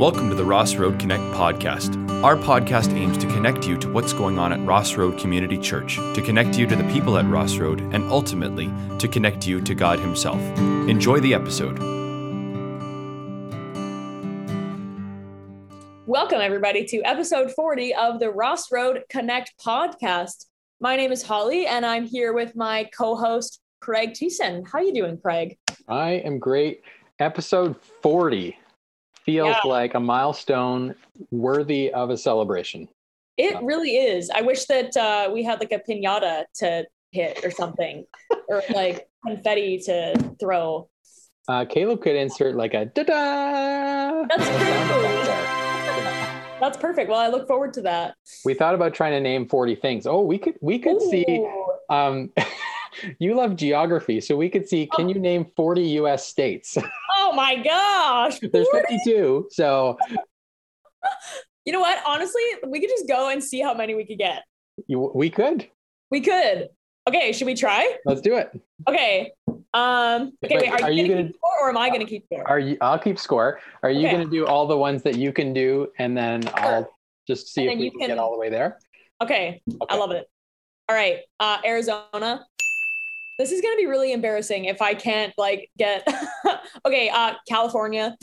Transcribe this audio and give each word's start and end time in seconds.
Welcome 0.00 0.30
to 0.30 0.34
the 0.34 0.46
Ross 0.46 0.76
Road 0.76 0.98
Connect 0.98 1.22
podcast. 1.34 1.94
Our 2.24 2.34
podcast 2.34 2.94
aims 2.94 3.18
to 3.18 3.26
connect 3.26 3.68
you 3.68 3.76
to 3.76 3.92
what's 3.92 4.14
going 4.14 4.38
on 4.38 4.50
at 4.50 4.58
Ross 4.66 4.96
Road 4.96 5.18
Community 5.18 5.58
Church, 5.58 5.96
to 5.96 6.22
connect 6.22 6.56
you 6.56 6.66
to 6.68 6.74
the 6.74 6.84
people 6.84 7.18
at 7.18 7.26
Ross 7.26 7.58
Road, 7.58 7.82
and 7.92 8.04
ultimately 8.04 8.70
to 8.98 9.06
connect 9.06 9.46
you 9.46 9.60
to 9.60 9.74
God 9.74 10.00
Himself. 10.00 10.40
Enjoy 10.88 11.20
the 11.20 11.34
episode. 11.34 11.78
Welcome, 16.06 16.40
everybody, 16.40 16.86
to 16.86 17.02
episode 17.02 17.52
40 17.52 17.94
of 17.94 18.20
the 18.20 18.30
Ross 18.30 18.72
Road 18.72 19.04
Connect 19.10 19.52
podcast. 19.62 20.46
My 20.80 20.96
name 20.96 21.12
is 21.12 21.22
Holly, 21.22 21.66
and 21.66 21.84
I'm 21.84 22.06
here 22.06 22.32
with 22.32 22.56
my 22.56 22.88
co-host 22.96 23.60
Craig 23.80 24.14
Thiessen. 24.14 24.66
How 24.66 24.78
are 24.78 24.82
you 24.82 24.94
doing, 24.94 25.18
Craig? 25.18 25.58
I 25.88 26.12
am 26.12 26.38
great. 26.38 26.84
Episode 27.18 27.76
40 28.00 28.56
feels 29.30 29.56
Yeah. 29.64 29.70
like 29.70 29.94
a 29.94 30.00
milestone 30.00 30.94
worthy 31.30 31.92
of 31.92 32.10
a 32.10 32.16
celebration. 32.16 32.88
It 33.36 33.60
really 33.62 33.96
is. 33.96 34.30
I 34.30 34.42
wish 34.42 34.64
that 34.66 34.96
uh, 34.96 35.30
we 35.32 35.42
had 35.42 35.60
like 35.60 35.72
a 35.72 35.78
pinata 35.78 36.44
to 36.56 36.86
hit 37.12 37.44
or 37.44 37.50
something, 37.50 38.04
or 38.48 38.62
like 38.74 39.08
confetti 39.26 39.78
to 39.86 40.34
throw. 40.38 40.88
Uh, 41.48 41.64
Caleb 41.64 42.02
could 42.02 42.16
insert 42.16 42.54
like 42.56 42.74
a 42.74 42.86
da 42.86 43.02
da. 43.04 44.24
That's 44.28 44.48
perfect. 44.50 46.60
That's 46.60 46.76
perfect. 46.76 47.08
Well, 47.08 47.18
I 47.18 47.28
look 47.28 47.48
forward 47.48 47.72
to 47.74 47.82
that. 47.82 48.14
We 48.44 48.52
thought 48.54 48.74
about 48.74 48.92
trying 48.92 49.12
to 49.12 49.20
name 49.20 49.48
40 49.48 49.76
things. 49.76 50.06
Oh, 50.06 50.20
we 50.20 50.38
could 50.38 50.56
we 50.60 50.78
could 50.78 51.00
see 51.00 51.46
um 51.88 52.30
you 53.18 53.34
love 53.34 53.56
geography, 53.56 54.20
so 54.20 54.36
we 54.36 54.48
could 54.48 54.68
see 54.68 54.86
can 54.94 55.08
you 55.08 55.18
name 55.18 55.46
40 55.56 55.82
US 56.00 56.26
states? 56.26 56.76
Oh 57.22 57.32
my 57.34 57.56
gosh! 57.56 58.40
There's 58.52 58.66
52. 58.72 59.48
So 59.50 59.96
You 61.66 61.72
know 61.72 61.80
what? 61.80 61.98
Honestly, 62.06 62.42
we 62.66 62.80
could 62.80 62.88
just 62.88 63.06
go 63.06 63.28
and 63.28 63.42
see 63.44 63.60
how 63.60 63.74
many 63.74 63.94
we 63.94 64.04
could 64.04 64.18
get. 64.18 64.42
you, 64.88 65.12
we 65.14 65.30
could. 65.30 65.68
We 66.10 66.20
could. 66.22 66.68
Okay, 67.08 67.32
should 67.32 67.46
we 67.46 67.54
try? 67.54 67.96
Let's 68.04 68.20
do 68.20 68.36
it. 68.36 68.50
Okay. 68.88 69.32
Um. 69.74 70.32
Okay. 70.44 70.56
Wait. 70.56 70.70
Are, 70.70 70.84
are 70.84 70.90
you 70.90 71.02
you 71.04 71.08
gonna, 71.08 71.22
gonna- 71.22 71.28
keep 71.28 71.36
score 71.36 71.66
or 71.66 71.68
am 71.70 71.76
I 71.76 71.88
gonna 71.90 72.04
keep 72.06 72.24
score? 72.24 72.48
Are 72.48 72.58
you 72.58 72.76
I'll 72.80 72.98
keep 72.98 73.18
score. 73.18 73.60
Are 73.82 73.90
you 73.90 74.06
Okay. 74.08 74.16
going 74.16 74.24
to 74.28 74.30
do 74.30 74.46
all 74.46 74.66
the 74.66 74.76
ones 74.76 75.02
that 75.04 75.16
you 75.16 75.32
can 75.32 75.52
do 75.52 75.88
and 75.98 76.16
then 76.16 76.42
I'll 76.54 76.88
just 77.28 77.48
see 77.54 77.62
And 77.68 77.72
if 77.74 77.78
we 77.78 77.90
can, 77.90 78.00
can- 78.00 78.08
get 78.08 78.18
all 78.18 78.32
the 78.32 78.38
way 78.38 78.48
there? 78.48 78.78
Okay. 79.22 79.62
I 79.88 79.96
love 79.96 80.10
it. 80.10 80.28
All 80.88 80.96
right. 80.96 81.18
Uh, 81.38 81.58
Arizona. 81.64 82.46
This 83.40 83.52
is 83.52 83.62
gonna 83.62 83.76
be 83.76 83.86
really 83.86 84.12
embarrassing 84.12 84.66
if 84.66 84.82
I 84.82 84.92
can't 84.92 85.32
like 85.38 85.70
get. 85.78 86.06
okay. 86.86 87.08
Uh, 87.08 87.32
California. 87.48 88.14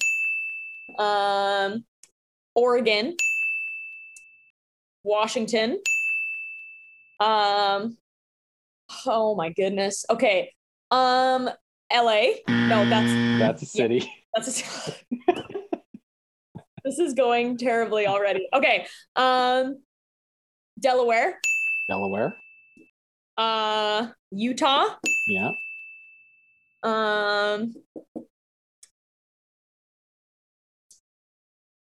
Um, 1.00 1.84
Oregon. 2.54 3.16
Washington. 5.04 5.82
Um. 7.20 7.98
Oh 9.08 9.34
my 9.34 9.50
goodness. 9.50 10.06
Okay. 10.08 10.54
Um. 10.92 11.50
L.A. 11.90 12.44
No, 12.48 12.88
that's 12.88 13.40
That's 13.40 13.64
a 13.64 13.66
city. 13.66 14.12
That's 14.36 14.62
a, 14.62 14.94
this 16.86 17.00
is 17.00 17.16
going 17.16 17.58
terribly 17.58 18.06
already. 18.06 18.48
Okay. 18.54 18.86
Um 19.16 19.82
Delaware, 20.80 21.40
Delaware. 21.90 22.36
Uh 23.38 24.07
Utah, 24.31 24.95
Yeah. 25.27 25.52
um 26.83 27.73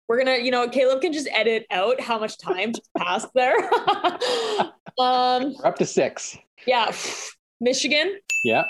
We're 0.07 0.19
gonna, 0.19 0.38
you 0.38 0.51
know, 0.51 0.69
Caleb 0.69 1.01
can 1.01 1.13
just 1.13 1.27
edit 1.31 1.66
out 1.71 1.99
how 1.99 2.19
much 2.19 2.38
time 2.38 2.73
just 2.73 2.89
passed 2.95 3.27
there. 3.33 3.57
um, 5.00 5.55
We're 5.57 5.66
up 5.66 5.78
to 5.78 5.85
six. 5.85 6.38
yeah, 6.67 6.91
Michigan, 7.59 8.19
Yeah. 8.44 8.66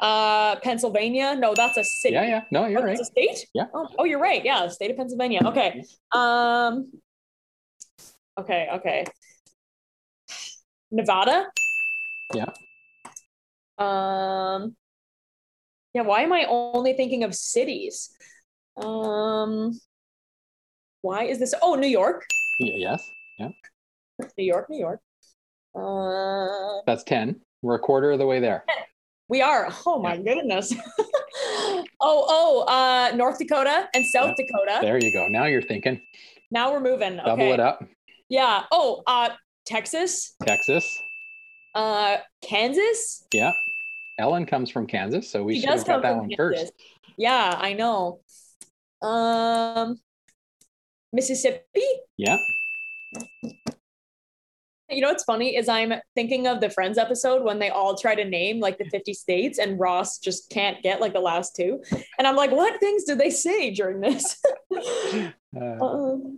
uh, 0.00 0.56
Pennsylvania. 0.56 1.34
No, 1.36 1.54
that's 1.54 1.78
a 1.78 1.84
city. 1.84 2.14
Yeah. 2.14 2.26
Yeah. 2.26 2.44
No, 2.50 2.66
you're 2.66 2.80
Oh, 2.80 2.84
right. 2.84 2.92
It's 2.98 3.00
a 3.00 3.04
state? 3.06 3.46
Yeah. 3.54 3.64
Oh, 3.72 3.88
oh, 3.98 4.04
you're 4.04 4.18
right. 4.20 4.44
Yeah, 4.44 4.66
the 4.66 4.70
state 4.70 4.90
of 4.90 4.98
Pennsylvania. 4.98 5.40
Okay. 5.46 5.84
Um. 6.12 6.92
Okay. 8.38 8.68
Okay. 8.74 9.04
Nevada. 10.90 11.46
Yeah. 12.34 12.50
Um. 13.78 14.76
Yeah. 15.94 16.02
Why 16.02 16.22
am 16.22 16.32
I 16.32 16.46
only 16.48 16.94
thinking 16.94 17.24
of 17.24 17.34
cities? 17.34 18.10
Um. 18.76 19.78
Why 21.02 21.24
is 21.24 21.38
this? 21.38 21.54
Oh, 21.60 21.74
New 21.74 21.88
York. 21.88 22.24
Yes. 22.58 23.02
Yeah. 23.38 23.48
New 24.38 24.44
York. 24.44 24.70
New 24.70 24.78
York. 24.78 25.00
Uh, 25.74 26.82
That's 26.86 27.02
10. 27.04 27.40
We're 27.62 27.76
a 27.76 27.78
quarter 27.78 28.12
of 28.12 28.18
the 28.18 28.26
way 28.26 28.40
there. 28.40 28.64
we 29.28 29.40
are. 29.40 29.72
Oh 29.86 30.00
my 30.00 30.16
goodness. 30.16 30.74
oh, 31.38 31.84
oh, 32.00 32.64
uh, 32.68 33.14
North 33.16 33.38
Dakota 33.38 33.88
and 33.94 34.04
South 34.06 34.36
Dakota. 34.36 34.78
There 34.80 34.98
you 34.98 35.12
go. 35.12 35.28
Now 35.28 35.46
you're 35.46 35.62
thinking. 35.62 36.00
Now 36.50 36.72
we're 36.72 36.80
moving. 36.80 37.16
Double 37.16 37.32
okay. 37.32 37.52
it 37.52 37.60
up. 37.60 37.84
Yeah. 38.28 38.64
Oh, 38.70 39.02
uh, 39.06 39.30
Texas, 39.64 40.34
Texas. 40.44 41.02
Uh, 41.74 42.18
Kansas. 42.42 43.24
Yeah. 43.32 43.52
Ellen 44.18 44.46
comes 44.46 44.70
from 44.70 44.86
Kansas, 44.86 45.28
so 45.30 45.42
we 45.42 45.54
She 45.54 45.62
should 45.62 45.70
have 45.70 45.86
got 45.86 46.02
that 46.02 46.16
one 46.16 46.28
Kansas. 46.28 46.70
first. 46.70 46.72
Yeah, 47.16 47.56
I 47.58 47.72
know. 47.72 48.20
Um, 49.00 49.98
Mississippi. 51.12 51.82
Yeah. 52.16 52.38
You 54.88 55.00
know 55.00 55.08
what's 55.08 55.24
funny 55.24 55.56
is 55.56 55.68
I'm 55.68 55.94
thinking 56.14 56.46
of 56.46 56.60
the 56.60 56.68
Friends 56.68 56.98
episode 56.98 57.42
when 57.42 57.58
they 57.58 57.70
all 57.70 57.96
try 57.96 58.14
to 58.14 58.24
name 58.24 58.60
like 58.60 58.76
the 58.76 58.84
50 58.84 59.14
states 59.14 59.58
and 59.58 59.80
Ross 59.80 60.18
just 60.18 60.50
can't 60.50 60.82
get 60.82 61.00
like 61.00 61.14
the 61.14 61.20
last 61.20 61.56
two. 61.56 61.82
And 62.18 62.26
I'm 62.26 62.36
like, 62.36 62.50
what 62.50 62.78
things 62.78 63.04
did 63.04 63.18
they 63.18 63.30
say 63.30 63.70
during 63.70 64.00
this? 64.00 64.40
Uh, 65.54 65.84
um, 65.84 66.36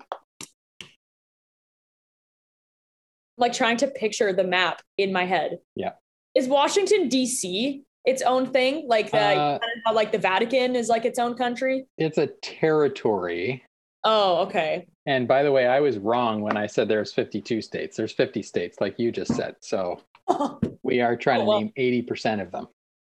like 3.37 3.53
trying 3.53 3.77
to 3.78 3.87
picture 3.89 4.33
the 4.33 4.45
map 4.45 4.81
in 4.99 5.12
my 5.12 5.25
head. 5.25 5.59
Yeah. 5.75 5.93
Is 6.34 6.49
Washington 6.49 7.09
D.C. 7.09 7.83
its 8.05 8.22
own 8.22 8.47
thing? 8.53 8.87
Like 8.89 9.11
the 9.11 9.19
Uh, 9.19 9.59
how, 9.84 9.93
like 9.95 10.12
the 10.12 10.19
Vatican 10.19 10.77
is 10.77 10.89
like 10.89 11.05
its 11.05 11.19
own 11.19 11.34
country? 11.37 11.87
it's 11.99 12.19
a 12.19 12.28
territory. 12.43 13.62
Oh, 14.05 14.43
okay. 14.47 14.87
And 15.06 15.27
by 15.27 15.43
the 15.43 15.50
way, 15.53 15.67
I 15.67 15.81
was 15.81 15.97
wrong 15.99 16.41
when 16.43 16.56
I 16.56 16.67
said 16.67 16.89
there's 16.89 17.12
52 17.12 17.62
states. 17.62 17.97
There's 17.97 18.12
50 18.12 18.43
states, 18.43 18.78
like 18.81 18.99
you 18.99 19.11
just 19.11 19.34
said. 19.34 19.55
So 19.61 20.00
we 20.83 21.00
are 21.00 21.17
trying 21.17 21.43
Oh, 21.43 21.44
well. 21.47 21.59
to 21.61 21.65
name 21.77 22.05
80% 22.06 22.43
of 22.43 22.50
them. 22.53 22.67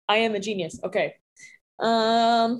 I 0.09 0.17
am 0.17 0.33
a 0.35 0.39
genius. 0.39 0.79
Okay. 0.83 1.15
Um. 1.79 2.59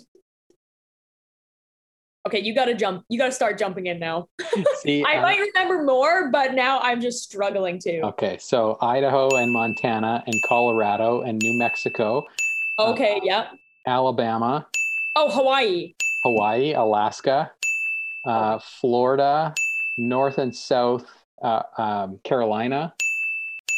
Okay, 2.27 2.41
you 2.41 2.53
got 2.53 2.65
to 2.65 2.75
jump. 2.75 3.05
You 3.07 3.17
got 3.17 3.27
to 3.27 3.31
start 3.31 3.57
jumping 3.57 3.85
in 3.85 3.99
now. 3.99 4.27
See, 4.81 5.01
I 5.05 5.19
uh, 5.19 5.21
might 5.21 5.39
remember 5.39 5.81
more, 5.83 6.29
but 6.29 6.53
now 6.53 6.79
I'm 6.81 6.99
just 6.99 7.23
struggling 7.23 7.79
to. 7.79 8.01
okay. 8.07 8.38
So 8.38 8.77
Idaho 8.81 9.29
and 9.38 9.49
Montana 9.49 10.25
and 10.27 10.35
Colorado 10.45 11.21
and 11.21 11.39
New 11.41 11.57
Mexico, 11.57 12.25
Okay, 12.77 13.21
yeah. 13.23 13.51
Alabama, 13.88 14.67
Oh, 15.15 15.31
Hawaii. 15.31 15.93
Hawaii, 16.23 16.73
Alaska, 16.73 17.49
uh, 18.25 18.59
Florida, 18.59 19.53
North 19.97 20.38
and 20.38 20.53
South 20.53 21.05
uh, 21.41 21.61
um, 21.77 22.19
Carolina, 22.25 22.94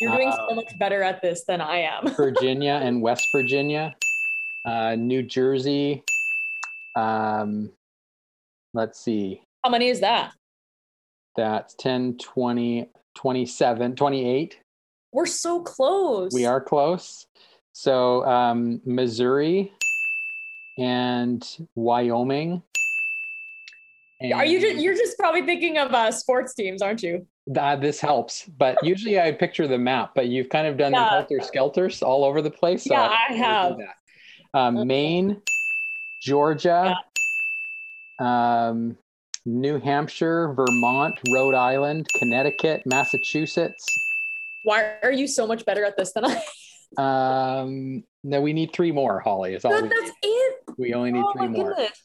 You're 0.02 0.16
doing 0.16 0.30
Uh, 0.30 0.48
so 0.50 0.56
much 0.56 0.78
better 0.80 1.04
at 1.04 1.22
this 1.22 1.44
than 1.46 1.62
I 1.62 1.82
am. 1.82 2.08
Virginia 2.18 2.80
and 2.82 3.00
West 3.04 3.28
Virginia, 3.32 3.96
uh, 4.66 4.96
New 4.96 5.22
Jersey. 5.22 6.04
Um, 6.96 7.70
let's 8.74 9.00
see, 9.00 9.42
How 9.64 9.70
many 9.70 9.88
is 9.90 10.00
that? 10.02 10.32
that's 11.36 11.74
10, 11.76 12.18
20, 12.18 12.90
27, 13.16 13.96
28. 13.96 14.60
We're 15.12 15.26
so 15.26 15.62
close. 15.62 16.34
We 16.34 16.46
are 16.46 16.60
close. 16.62 17.26
So 17.72 18.26
um, 18.26 18.82
Missouri 18.86 19.72
and 20.78 21.46
Wyoming. 21.76 22.62
Are 24.34 24.44
you 24.46 24.60
just 24.60 24.82
you're 24.84 24.96
just 24.96 25.18
probably 25.18 25.44
thinking 25.44 25.78
of 25.78 25.94
uh, 25.94 26.12
sports 26.12 26.54
teams, 26.54 26.82
aren't 26.82 27.02
you? 27.04 27.26
That 27.48 27.80
this 27.80 28.02
helps, 28.02 28.44
but 28.58 28.78
usually 28.84 29.20
I 29.20 29.32
picture 29.32 29.66
the 29.68 29.78
map, 29.78 30.12
but 30.14 30.28
you've 30.28 30.50
kind 30.50 30.68
of 30.68 30.76
done 30.78 30.92
Yeah. 30.92 31.06
the 31.06 31.10
helter 31.10 31.40
skelters 31.42 32.02
all 32.04 32.26
over 32.26 32.42
the 32.42 32.52
place. 32.52 32.84
So 32.84 32.94
Yeah, 32.94 33.04
I'll- 33.04 33.12
I 33.30 33.34
have. 33.38 33.78
Um, 34.54 34.88
Maine, 34.88 35.42
Georgia, 36.22 36.96
um, 38.20 38.98
New 39.46 39.80
Hampshire, 39.80 40.54
Vermont, 40.54 41.18
Rhode 41.34 41.56
Island, 41.56 42.08
Connecticut, 42.18 42.84
Massachusetts. 42.86 43.84
Why 44.64 44.94
are 45.04 45.12
you 45.12 45.28
so 45.28 45.48
much 45.48 45.66
better 45.66 45.86
at 45.86 45.96
this 45.98 46.12
than 46.14 46.26
I? 46.26 46.42
Um, 46.98 48.04
no, 48.24 48.42
we 48.42 48.52
need 48.52 48.74
three 48.74 48.92
more. 48.92 49.20
Holly 49.20 49.54
is 49.54 49.64
all 49.64 49.72
That, 49.72 49.84
we 49.84 49.90
that's 49.90 50.12
need. 50.24 50.30
it. 50.30 50.56
We 50.78 50.94
only 50.94 51.12
need 51.12 51.24
Oh 51.24 51.34
three 51.38 51.48
more. 51.48 51.70
goodness. 51.76 52.02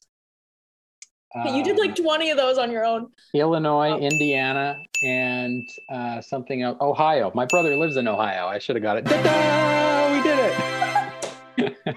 you 1.57 1.65
did 1.65 1.79
like 1.79 1.97
20 1.97 2.31
of 2.31 2.37
those 2.37 2.59
on 2.59 2.71
your 2.71 2.85
own. 2.85 3.09
Illinois, 3.35 3.93
Oh. 3.93 3.99
Indiana, 3.99 4.77
and 5.03 5.63
uh, 5.91 6.21
something 6.21 6.63
else. 6.63 6.77
Ohio. 6.81 7.33
My 7.35 7.47
brother 7.47 7.75
lives 7.77 7.97
in 7.97 8.07
Ohio. 8.07 8.47
I 8.47 8.59
should 8.59 8.77
have 8.77 8.83
got 8.83 8.99
it. 8.99 9.07
Ta-da! 9.07 10.13
We 10.15 10.23
did 10.23 11.77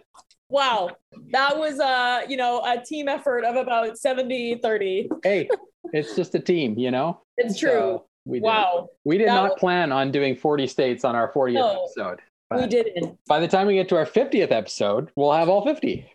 Wow. 0.50 0.90
That 1.32 1.58
was 1.58 1.78
a 1.78 2.24
you 2.28 2.36
know, 2.36 2.62
a 2.64 2.82
team 2.82 3.08
effort 3.08 3.44
of 3.44 3.56
about 3.56 3.98
70 3.98 4.56
30. 4.62 5.08
Hey, 5.22 5.48
it's 5.92 6.16
just 6.16 6.34
a 6.34 6.40
team, 6.40 6.78
you 6.78 6.90
know. 6.90 7.20
It's 7.36 7.58
true. 7.58 7.70
So 7.70 8.04
we 8.24 8.38
did. 8.38 8.44
wow. 8.44 8.88
We 9.04 9.18
did 9.18 9.28
That 9.28 9.34
not 9.34 9.50
was- 9.50 9.58
plan 9.60 9.92
on 9.92 10.10
doing 10.10 10.36
40 10.36 10.66
states 10.66 11.04
on 11.04 11.14
our 11.16 11.32
40th 11.32 11.54
No. 11.54 11.84
episode. 11.84 12.20
We 12.50 12.66
didn't. 12.66 13.18
by 13.26 13.40
the 13.40 13.48
time 13.48 13.66
we 13.66 13.74
get 13.74 13.90
to 13.90 13.96
our 13.96 14.06
50th 14.06 14.50
episode, 14.52 15.10
we'll 15.16 15.32
have 15.32 15.50
all 15.50 15.64
50. 15.66 16.10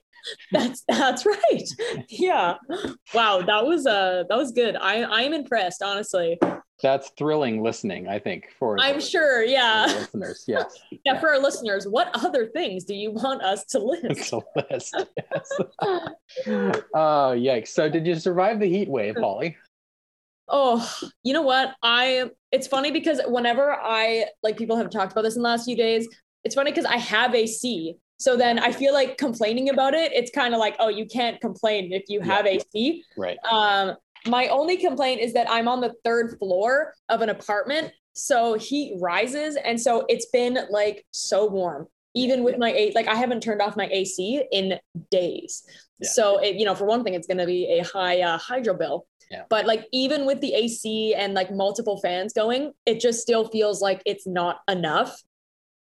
That's 0.52 0.84
that's 0.88 1.26
right. 1.26 1.64
Yeah. 2.10 2.56
Wow, 3.14 3.42
that 3.46 3.66
was 3.66 3.86
uh 3.86 4.24
that 4.30 4.38
was 4.38 4.52
good. 4.52 4.76
I 4.78 5.02
I 5.04 5.22
am 5.24 5.34
impressed, 5.34 5.84
honestly. 5.84 6.40
That's 6.82 7.10
thrilling 7.18 7.62
listening, 7.64 8.08
I 8.08 8.20
think, 8.20 8.50
for 8.60 8.78
I'm 8.80 9.00
sure, 9.00 9.44
yeah. 9.44 9.86
listeners. 9.86 10.44
Yes. 10.48 10.78
Yeah, 11.06 11.20
for 11.20 11.30
our 11.30 11.40
listeners, 11.40 11.86
what 11.88 12.10
other 12.14 12.48
things 12.48 12.86
do 12.86 12.94
you 12.94 13.12
want 13.12 13.42
us 13.44 13.66
to 13.66 13.80
list? 13.80 14.32
A 14.32 14.42
list. 14.72 14.96
Yes. 15.18 15.52
oh, 15.82 17.34
yikes. 17.36 17.70
So, 17.70 17.90
did 17.90 18.08
you 18.08 18.16
survive 18.16 18.60
the 18.60 18.68
heat 18.70 18.90
wave, 18.90 19.16
Holly? 19.20 19.58
Oh, 20.50 20.90
you 21.24 21.34
know 21.34 21.42
what? 21.42 21.74
I 21.84 22.30
it's 22.52 22.68
funny 22.68 22.92
because 22.92 23.22
whenever 23.28 23.72
I 23.74 24.26
like 24.44 24.58
people 24.58 24.76
have 24.78 24.90
talked 24.90 25.12
about 25.14 25.24
this 25.24 25.36
in 25.36 25.42
the 25.42 25.48
last 25.50 25.66
few 25.66 25.76
days, 25.76 26.08
it's 26.44 26.56
funny 26.56 26.72
because 26.72 26.86
I 26.86 26.98
have 26.98 27.34
AC. 27.34 27.96
So 28.20 28.38
then 28.38 28.60
I 28.60 28.72
feel 28.72 28.94
like 28.94 29.18
complaining 29.18 29.70
about 29.70 29.94
it, 29.94 30.12
it's 30.14 30.32
kind 30.32 30.54
of 30.54 30.60
like, 30.60 30.76
oh, 30.80 30.88
you 30.90 31.06
can't 31.06 31.40
complain 31.42 31.92
if 31.92 32.04
you 32.08 32.22
have 32.22 32.46
Yeah. 32.46 32.60
AC. 32.76 33.04
Right. 33.18 33.38
Um, 33.50 33.96
my 34.28 34.48
only 34.48 34.78
complaint 34.78 35.22
is 35.22 35.34
that 35.34 35.50
I'm 35.50 35.68
on 35.68 35.82
the 35.82 35.94
third 36.04 36.38
floor 36.40 36.94
of 37.10 37.22
an 37.22 37.30
apartment, 37.30 37.92
so 38.14 38.56
heat 38.56 38.98
rises, 39.02 39.56
and 39.56 39.80
so 39.80 40.06
it's 40.08 40.28
been 40.28 40.60
like 40.70 41.06
so 41.12 41.48
warm. 41.48 41.88
Even 42.16 42.44
with 42.44 42.60
my 42.60 42.72
eight, 42.72 42.94
like 42.94 43.08
I 43.08 43.16
haven't 43.16 43.42
turned 43.42 43.62
off 43.62 43.76
my 43.76 43.88
AC 43.88 44.44
in 44.52 44.80
days. 45.10 45.64
Yeah. 46.00 46.10
So 46.10 46.38
it, 46.38 46.56
you 46.56 46.66
know, 46.66 46.76
for 46.76 46.86
one 46.86 47.04
thing, 47.04 47.16
it's 47.16 47.28
going 47.28 47.40
to 47.40 47.46
be 47.48 47.80
a 47.80 47.84
high 47.84 48.22
uh, 48.22 48.38
hydro 48.38 48.76
bill. 48.76 49.08
Yeah. 49.32 49.44
But 49.50 49.66
like 49.66 49.88
even 49.92 50.28
with 50.28 50.40
the 50.40 50.54
AC 50.54 51.16
and 51.16 51.34
like 51.34 51.52
multiple 51.52 52.00
fans 52.02 52.34
going, 52.34 52.72
it 52.86 53.00
just 53.00 53.20
still 53.20 53.48
feels 53.48 53.82
like 53.82 54.02
it's 54.06 54.28
not 54.28 54.60
enough, 54.70 55.16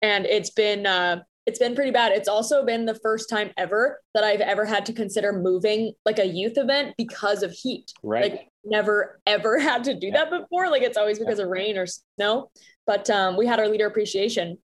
and 0.01 0.25
it's 0.25 0.49
been 0.49 0.85
uh, 0.85 1.21
it's 1.47 1.59
been 1.59 1.73
pretty 1.75 1.91
bad. 1.91 2.11
It's 2.11 2.27
also 2.27 2.63
been 2.65 2.85
the 2.85 2.93
first 2.95 3.29
time 3.29 3.51
ever 3.57 4.01
that 4.13 4.23
I've 4.23 4.41
ever 4.41 4.65
had 4.65 4.85
to 4.87 4.93
consider 4.93 5.31
moving 5.31 5.93
like 6.05 6.19
a 6.19 6.25
youth 6.25 6.57
event 6.57 6.93
because 6.97 7.41
of 7.41 7.51
heat 7.51 7.91
Right. 8.03 8.31
like 8.33 8.47
never 8.65 9.19
ever 9.25 9.57
had 9.69 9.85
to 9.85 9.97
do 9.97 10.07
Yeah. 10.07 10.25
that 10.25 10.29
before 10.41 10.69
like 10.69 10.83
it's 10.83 10.97
always 10.97 11.17
because 11.17 11.39
of 11.39 11.47
rain 11.47 11.77
or 11.77 11.87
snow 11.87 12.51
but 12.85 13.09
um, 13.09 13.37
we 13.37 13.47
had 13.47 13.59
our 13.59 13.67
leader 13.69 13.87
appreciation 13.87 14.57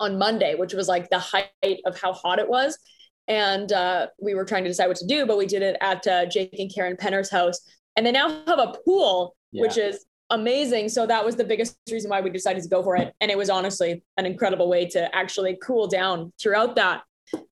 on 0.00 0.18
monday 0.18 0.54
which 0.54 0.74
was 0.74 0.86
like 0.86 1.08
the 1.10 1.18
height 1.18 1.80
of 1.86 1.98
how 2.00 2.12
hot 2.12 2.38
it 2.38 2.48
was 2.48 2.78
and 3.26 3.72
uh, 3.72 4.06
we 4.22 4.34
were 4.34 4.44
trying 4.44 4.64
to 4.64 4.70
decide 4.70 4.86
what 4.86 4.96
to 4.98 5.06
do 5.06 5.24
but 5.26 5.38
we 5.38 5.46
did 5.46 5.62
it 5.62 5.76
at 5.80 6.06
uh, 6.06 6.26
jake 6.26 6.54
and 6.58 6.72
karen 6.74 6.96
penner's 6.96 7.30
house 7.30 7.60
and 7.96 8.04
they 8.06 8.12
now 8.12 8.28
have 8.46 8.58
a 8.58 8.74
pool 8.84 9.34
Yeah. 9.50 9.62
which 9.62 9.78
is 9.78 10.04
amazing 10.30 10.88
so 10.88 11.06
that 11.06 11.24
was 11.24 11.36
the 11.36 11.44
biggest 11.44 11.78
reason 11.90 12.10
why 12.10 12.20
we 12.20 12.30
decided 12.30 12.62
to 12.62 12.68
go 12.68 12.82
for 12.82 12.96
it 12.96 13.14
and 13.20 13.30
it 13.30 13.38
was 13.38 13.48
honestly 13.48 14.02
an 14.16 14.26
incredible 14.26 14.68
way 14.68 14.86
to 14.86 15.14
actually 15.14 15.56
cool 15.62 15.86
down 15.86 16.32
throughout 16.40 16.76
that 16.76 17.02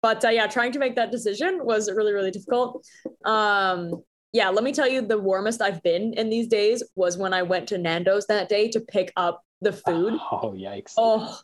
but 0.01 0.23
uh, 0.25 0.29
yeah 0.29 0.47
trying 0.47 0.71
to 0.71 0.79
make 0.79 0.95
that 0.95 1.11
decision 1.11 1.59
was 1.63 1.89
really 1.91 2.13
really 2.13 2.31
difficult 2.31 2.85
um 3.25 4.03
yeah, 4.35 4.49
let 4.49 4.65
me 4.65 4.73
tell 4.73 4.89
you, 4.89 5.01
the 5.01 5.17
warmest 5.17 5.61
I've 5.61 5.81
been 5.81 6.13
in 6.15 6.29
these 6.29 6.47
days 6.47 6.83
was 6.97 7.17
when 7.17 7.33
I 7.33 7.41
went 7.41 7.69
to 7.69 7.77
Nando's 7.77 8.27
that 8.27 8.49
day 8.49 8.67
to 8.67 8.81
pick 8.81 9.13
up 9.15 9.41
the 9.61 9.71
food. 9.71 10.13
Oh, 10.29 10.53
yikes. 10.57 10.91
Oh, 10.97 11.39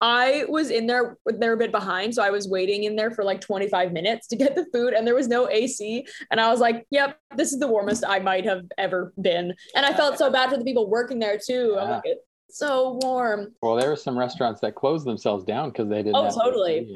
I 0.00 0.44
was 0.48 0.70
in 0.70 0.86
there, 0.86 1.16
they're 1.26 1.54
a 1.54 1.56
bit 1.56 1.70
behind. 1.72 2.14
So 2.14 2.22
I 2.22 2.30
was 2.30 2.48
waiting 2.48 2.84
in 2.84 2.96
there 2.96 3.10
for 3.10 3.24
like 3.24 3.40
25 3.40 3.92
minutes 3.92 4.26
to 4.28 4.36
get 4.36 4.54
the 4.54 4.66
food 4.72 4.92
and 4.92 5.06
there 5.06 5.14
was 5.14 5.28
no 5.28 5.48
AC. 5.48 6.04
And 6.30 6.40
I 6.40 6.50
was 6.50 6.60
like, 6.60 6.86
yep, 6.90 7.18
this 7.36 7.52
is 7.52 7.58
the 7.60 7.68
warmest 7.68 8.04
I 8.06 8.18
might 8.18 8.44
have 8.44 8.64
ever 8.76 9.12
been. 9.20 9.54
And 9.74 9.86
I 9.86 9.94
felt 9.94 10.18
so 10.18 10.30
bad 10.30 10.50
for 10.50 10.58
the 10.58 10.64
people 10.64 10.90
working 10.90 11.18
there 11.18 11.38
too. 11.38 11.76
I'm 11.80 11.88
Yeah. 11.88 11.94
like, 11.96 12.02
it's 12.04 12.22
so 12.58 12.98
warm. 13.02 13.54
Well, 13.62 13.76
there 13.76 13.88
were 13.88 13.96
some 13.96 14.18
restaurants 14.18 14.60
that 14.60 14.74
closed 14.74 15.06
themselves 15.06 15.44
down 15.44 15.70
because 15.70 15.88
they 15.88 16.02
didn't. 16.02 16.16
Oh, 16.16 16.30
totally. 16.30 16.94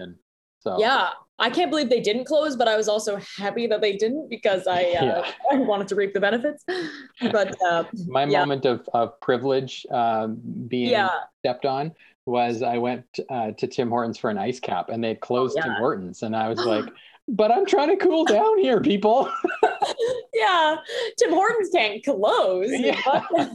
So, 0.61 0.79
Yeah. 0.79 1.11
I 1.41 1.51
can't 1.51 1.71
believe 1.71 1.89
they 1.89 2.01
didn't 2.01 2.25
close, 2.25 2.57
but 2.57 2.67
I 2.67 2.77
was 2.77 2.89
also 2.89 3.21
happy 3.37 3.69
that 3.69 3.81
they 3.81 3.97
didn't 3.97 4.29
because 4.29 4.67
I, 4.67 4.83
uh, 5.01 5.05
Yeah. 5.05 5.33
I 5.53 5.57
wanted 5.57 5.87
to 5.89 5.95
reap 5.95 6.13
the 6.13 6.21
benefits. 6.21 6.65
But 7.33 7.57
uh, 7.63 7.85
my 8.09 8.25
Yeah. 8.25 8.41
moment 8.41 8.67
of, 8.67 8.87
of 8.93 9.19
privilege 9.21 9.87
um, 9.91 10.41
being 10.67 10.91
yeah, 10.91 11.11
stepped 11.39 11.65
on 11.65 11.95
was 12.29 12.63
I 12.63 12.79
went 12.79 13.05
uh, 13.31 13.53
to 13.53 13.67
Tim 13.67 13.89
Hortons 13.89 14.19
for 14.19 14.31
an 14.31 14.39
ice 14.39 14.61
cap 14.61 14.89
and 14.91 15.03
they 15.03 15.15
closed 15.15 15.57
Tim 15.57 15.65
Oh, 15.67 15.73
yeah. 15.73 15.79
Hortons. 15.79 16.23
And 16.23 16.37
I 16.37 16.49
was 16.49 16.59
like, 16.65 16.85
but 17.29 17.51
I'm 17.51 17.67
trying 17.67 17.89
to 17.89 17.97
cool 17.97 18.25
down 18.25 18.59
here, 18.59 18.81
people. 18.81 19.31
yeah. 20.35 20.77
Tim 21.19 21.31
Hortons 21.33 21.71
can't 21.71 22.05
close. 22.05 22.69
Yeah. 22.71 23.01
But- 23.31 23.51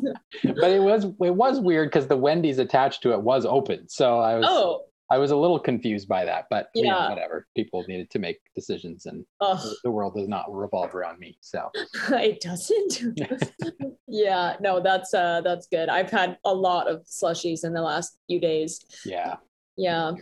but 0.59 0.71
it 0.71 0.81
was 0.81 1.05
it 1.05 1.35
was 1.35 1.59
weird 1.59 1.89
because 1.89 2.07
the 2.07 2.17
Wendy's 2.17 2.59
attached 2.59 3.01
to 3.03 3.13
it 3.13 3.21
was 3.21 3.45
open. 3.45 3.87
So 3.87 4.19
I 4.19 4.35
was 4.35 4.45
oh, 4.47 4.81
I 5.13 5.19
was 5.19 5.30
a 5.30 5.36
little 5.38 5.60
confused 5.60 6.07
by 6.07 6.25
that, 6.25 6.45
but 6.50 6.69
you 6.74 6.81
know, 6.83 6.98
Yeah. 6.98 7.10
whatever. 7.10 7.45
People 7.56 7.83
needed 7.88 8.10
to 8.10 8.18
make 8.19 8.39
decisions 8.56 9.06
and 9.06 9.24
oh, 9.42 9.63
the 9.83 9.92
world 9.92 10.15
does 10.15 10.27
not 10.27 10.45
revolve 10.51 10.95
around 10.95 11.19
me. 11.19 11.38
So 11.39 11.69
it 12.10 12.42
doesn't. 12.42 13.19
yeah, 14.07 14.56
no, 14.60 14.80
that's 14.81 15.13
uh 15.13 15.42
that's 15.42 15.68
good. 15.68 15.88
I've 15.88 16.10
had 16.10 16.39
a 16.45 16.54
lot 16.54 16.88
of 16.89 17.04
slushies 17.06 17.63
in 17.63 17.74
the 17.74 17.81
last 17.83 18.18
few 18.27 18.39
days. 18.39 18.80
yeah. 19.06 19.36
Yeah. 19.77 20.13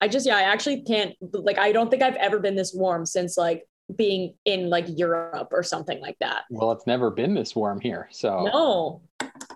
I 0.00 0.06
just 0.06 0.24
yeah, 0.24 0.36
I 0.36 0.42
actually 0.42 0.82
can't 0.82 1.14
like 1.32 1.58
I 1.58 1.72
don't 1.72 1.90
think 1.90 2.02
I've 2.04 2.16
ever 2.16 2.38
been 2.38 2.54
this 2.54 2.72
warm 2.72 3.04
since 3.04 3.36
like 3.36 3.64
being 3.96 4.34
in 4.44 4.70
like 4.70 4.86
Europe 4.88 5.48
or 5.50 5.64
something 5.64 6.00
like 6.00 6.16
that. 6.20 6.42
Well, 6.48 6.70
it's 6.70 6.86
never 6.86 7.10
been 7.10 7.34
this 7.34 7.56
warm 7.56 7.80
here. 7.80 8.08
So 8.12 8.44
No. 8.52 9.02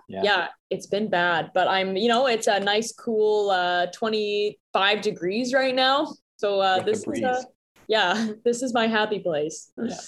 Yeah. 0.09 0.21
Yeah. 0.23 0.47
it's 0.69 0.87
been 0.87 1.09
bad, 1.09 1.51
but 1.53 1.67
I'm, 1.67 1.95
you 1.97 2.07
know, 2.07 2.27
it's 2.27 2.47
a 2.47 2.59
nice 2.59 2.93
cool 2.93 3.49
uh 3.49 3.87
25 3.87 5.01
degrees 5.01 5.53
right 5.53 5.75
now. 5.75 6.13
So 6.37 6.59
uh 6.61 6.81
this 6.83 6.99
is 6.99 7.05
breeze. 7.05 7.23
uh, 7.23 7.43
yeah, 7.87 8.31
this 8.45 8.61
is 8.61 8.73
my 8.73 8.87
happy 8.87 9.19
place. 9.19 9.71
Yeah. 9.77 9.95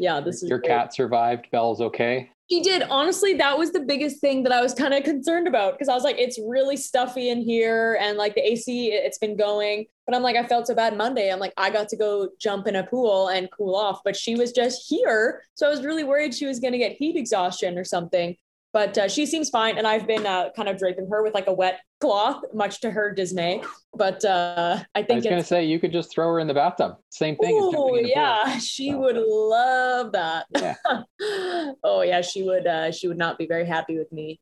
Yeah, 0.00 0.20
this 0.20 0.44
is 0.44 0.48
your 0.48 0.60
great. 0.60 0.68
cat 0.68 0.94
survived. 0.94 1.48
Belle's 1.50 1.80
okay. 1.80 2.30
She 2.48 2.60
did. 2.60 2.84
Honestly, 2.88 3.34
that 3.34 3.58
was 3.58 3.72
the 3.72 3.80
biggest 3.80 4.20
thing 4.20 4.44
that 4.44 4.52
I 4.52 4.60
was 4.62 4.72
kind 4.72 4.94
of 4.94 5.02
concerned 5.02 5.48
about 5.48 5.72
because 5.74 5.88
I 5.88 5.94
was 5.94 6.04
like, 6.04 6.16
it's 6.18 6.38
really 6.46 6.76
stuffy 6.76 7.30
in 7.30 7.40
here 7.42 7.98
and 8.00 8.16
like 8.16 8.36
the 8.36 8.46
AC, 8.46 8.92
it's 8.92 9.18
been 9.18 9.36
going. 9.36 9.86
But 10.06 10.14
I'm 10.14 10.22
like, 10.22 10.36
I 10.36 10.46
felt 10.46 10.68
so 10.68 10.74
bad 10.74 10.96
Monday. 10.96 11.32
I'm 11.32 11.40
like, 11.40 11.52
I 11.56 11.68
got 11.70 11.88
to 11.88 11.96
go 11.96 12.28
jump 12.40 12.68
in 12.68 12.76
a 12.76 12.84
pool 12.84 13.28
and 13.28 13.50
cool 13.50 13.74
off, 13.74 14.00
but 14.04 14.14
she 14.14 14.36
was 14.36 14.52
just 14.52 14.88
here. 14.88 15.42
So 15.54 15.66
I 15.66 15.70
was 15.70 15.82
really 15.84 16.04
worried 16.04 16.32
she 16.32 16.46
was 16.46 16.60
going 16.60 16.72
to 16.72 16.78
get 16.78 16.92
heat 16.92 17.16
exhaustion 17.16 17.76
or 17.76 17.84
something. 17.84 18.36
But 18.78 18.96
uh, 18.96 19.08
she 19.08 19.26
seems 19.26 19.50
fine. 19.50 19.76
And 19.76 19.88
I've 19.88 20.06
been 20.06 20.24
uh, 20.24 20.50
kind 20.54 20.68
of 20.68 20.78
draping 20.78 21.08
her 21.10 21.24
with 21.24 21.34
like 21.34 21.48
a 21.48 21.52
wet 21.52 21.80
cloth, 22.00 22.44
much 22.54 22.80
to 22.82 22.92
her 22.92 23.12
dismay. 23.12 23.60
But 23.92 24.24
uh, 24.24 24.84
I 24.94 25.02
think 25.02 25.10
I 25.10 25.14
was 25.16 25.24
gonna 25.26 25.42
say 25.42 25.64
you 25.64 25.80
could 25.80 25.90
just 25.90 26.12
throw 26.12 26.28
her 26.28 26.38
in 26.38 26.46
the 26.46 26.54
bathtub. 26.54 26.92
Same 27.10 27.34
thing 27.34 27.58
Oh 27.60 27.72
pool. 27.74 28.00
yeah, 28.00 28.56
she 28.60 28.92
So. 28.92 28.98
would 28.98 29.16
love 29.16 30.12
that. 30.12 30.46
Yeah. 30.56 30.76
oh 31.82 32.02
yeah, 32.02 32.20
she 32.20 32.44
would. 32.44 32.68
Uh, 32.68 32.92
she 32.92 33.08
would 33.08 33.18
not 33.18 33.36
be 33.36 33.48
very 33.48 33.66
happy 33.66 33.98
with 33.98 34.12
me. 34.12 34.38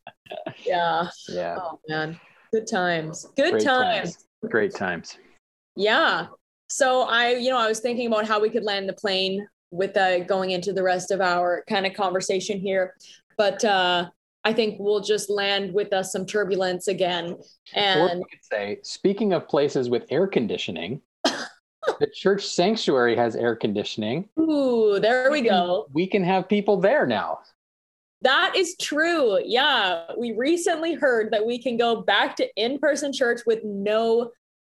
yeah. 0.64 1.08
Yeah. 1.28 1.58
Oh 1.60 1.78
man, 1.86 2.18
good 2.54 2.66
times. 2.66 3.26
Good 3.36 3.50
Great 3.50 3.62
times. 3.62 4.26
Great 4.48 4.74
times. 4.74 5.18
Yeah. 5.76 6.28
So 6.70 7.02
I, 7.02 7.32
you 7.34 7.50
know, 7.50 7.58
I 7.58 7.68
was 7.68 7.80
thinking 7.80 8.06
about 8.06 8.26
how 8.26 8.40
we 8.40 8.48
could 8.48 8.64
land 8.64 8.88
the 8.88 8.94
plane 8.94 9.46
with 9.70 9.94
uh, 9.98 10.20
going 10.20 10.52
into 10.52 10.72
the 10.72 10.82
rest 10.82 11.10
of 11.10 11.20
our 11.20 11.62
kind 11.68 11.84
of 11.84 11.92
conversation 11.92 12.58
here, 12.58 12.94
but 13.36 13.64
uh, 13.64 14.08
I 14.44 14.52
think 14.52 14.76
we'll 14.78 15.00
just 15.00 15.28
land 15.30 15.72
with 15.72 15.92
us 15.92 16.12
some 16.12 16.26
turbulence 16.26 16.88
again. 16.88 17.36
And 17.74 18.18
we 18.20 18.24
could 18.30 18.42
say, 18.44 18.78
speaking 18.82 19.32
of 19.32 19.48
places 19.48 19.88
with 19.90 20.04
air 20.10 20.26
conditioning, 20.26 21.00
the 21.24 22.06
church 22.14 22.46
sanctuary 22.46 23.16
has 23.16 23.36
air 23.36 23.56
conditioning. 23.56 24.28
ooh, 24.38 24.98
there 25.00 25.30
we 25.30 25.42
go. 25.42 25.86
We 25.92 26.06
can 26.06 26.22
have 26.24 26.48
people 26.48 26.78
there 26.80 27.06
now. 27.06 27.40
That 28.22 28.54
is 28.56 28.76
true. 28.80 29.38
Yeah. 29.44 30.04
We 30.18 30.32
recently 30.32 30.94
heard 30.94 31.32
that 31.32 31.44
we 31.44 31.58
can 31.62 31.76
go 31.76 32.00
back 32.02 32.36
to 32.36 32.48
in 32.56 32.78
person 32.78 33.12
church 33.12 33.42
with 33.46 33.62
no 33.62 34.30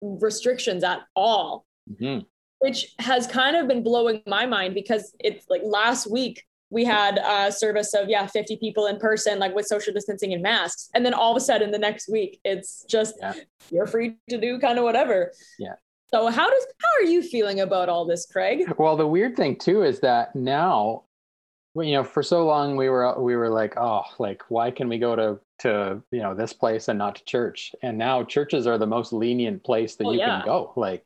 restrictions 0.01 0.83
at 0.85 1.01
all, 1.15 1.67
Mhm. 1.91 2.25
which 2.61 2.95
has 2.99 3.27
kind 3.27 3.57
of 3.57 3.69
been 3.69 3.83
blowing 3.83 4.23
my 4.27 4.47
mind 4.47 4.75
because 4.75 5.15
it's 5.21 5.47
like 5.51 5.63
last 5.65 6.11
week 6.11 6.45
we 6.71 6.85
had 6.85 7.19
a 7.19 7.53
service 7.53 7.95
of, 7.95 8.09
yeah, 8.09 8.27
50 8.27 8.57
people 8.57 8.87
in 8.87 8.99
person, 8.99 9.39
like 9.39 9.55
with 9.55 9.67
social 9.67 9.93
distancing 9.93 10.33
and 10.33 10.43
masks. 10.43 10.91
And 10.95 11.07
then 11.07 11.15
all 11.15 11.31
of 11.31 11.37
a 11.37 11.41
sudden 11.41 11.71
the 11.71 11.79
next 11.79 12.09
week, 12.11 12.41
it's 12.45 12.85
just, 12.89 13.15
Yeah. 13.21 13.35
you're 13.71 13.87
free 13.87 14.17
to 14.31 14.39
do 14.39 14.59
kind 14.59 14.79
of 14.79 14.85
whatever. 14.85 15.33
Yeah. 15.59 15.75
So 16.13 16.29
how 16.29 16.49
does 16.51 16.67
how 16.81 16.89
are 17.05 17.09
you 17.09 17.23
feeling 17.23 17.61
about 17.61 17.89
all 17.89 18.05
this, 18.05 18.27
Craig? 18.27 18.73
Well, 18.79 18.97
the 18.97 19.07
weird 19.07 19.37
thing 19.37 19.57
too 19.57 19.83
is 19.83 20.01
that 20.01 20.35
now, 20.37 21.03
you 21.75 21.93
know, 21.93 22.05
for 22.05 22.23
so 22.23 22.47
long 22.47 22.77
we 22.77 22.89
were 22.89 23.21
we 23.21 23.37
were 23.37 23.49
like, 23.51 23.77
oh, 23.77 24.03
like 24.19 24.43
why 24.49 24.71
can 24.71 24.89
we 24.89 24.99
go 24.99 25.15
to 25.17 25.39
to 25.61 26.03
you 26.13 26.21
know 26.23 26.35
this 26.35 26.53
place 26.53 26.89
and 26.89 26.99
not 26.99 27.17
to 27.17 27.25
church? 27.25 27.75
And 27.83 27.99
now 27.99 28.23
churches 28.23 28.67
are 28.69 28.79
the 28.79 28.87
most 28.87 29.13
lenient 29.13 29.63
place 29.65 29.97
that 29.97 30.05
Oh, 30.07 30.13
you 30.13 30.19
yeah. 30.21 30.39
can 30.39 30.47
go. 30.47 30.73
Like 30.77 31.05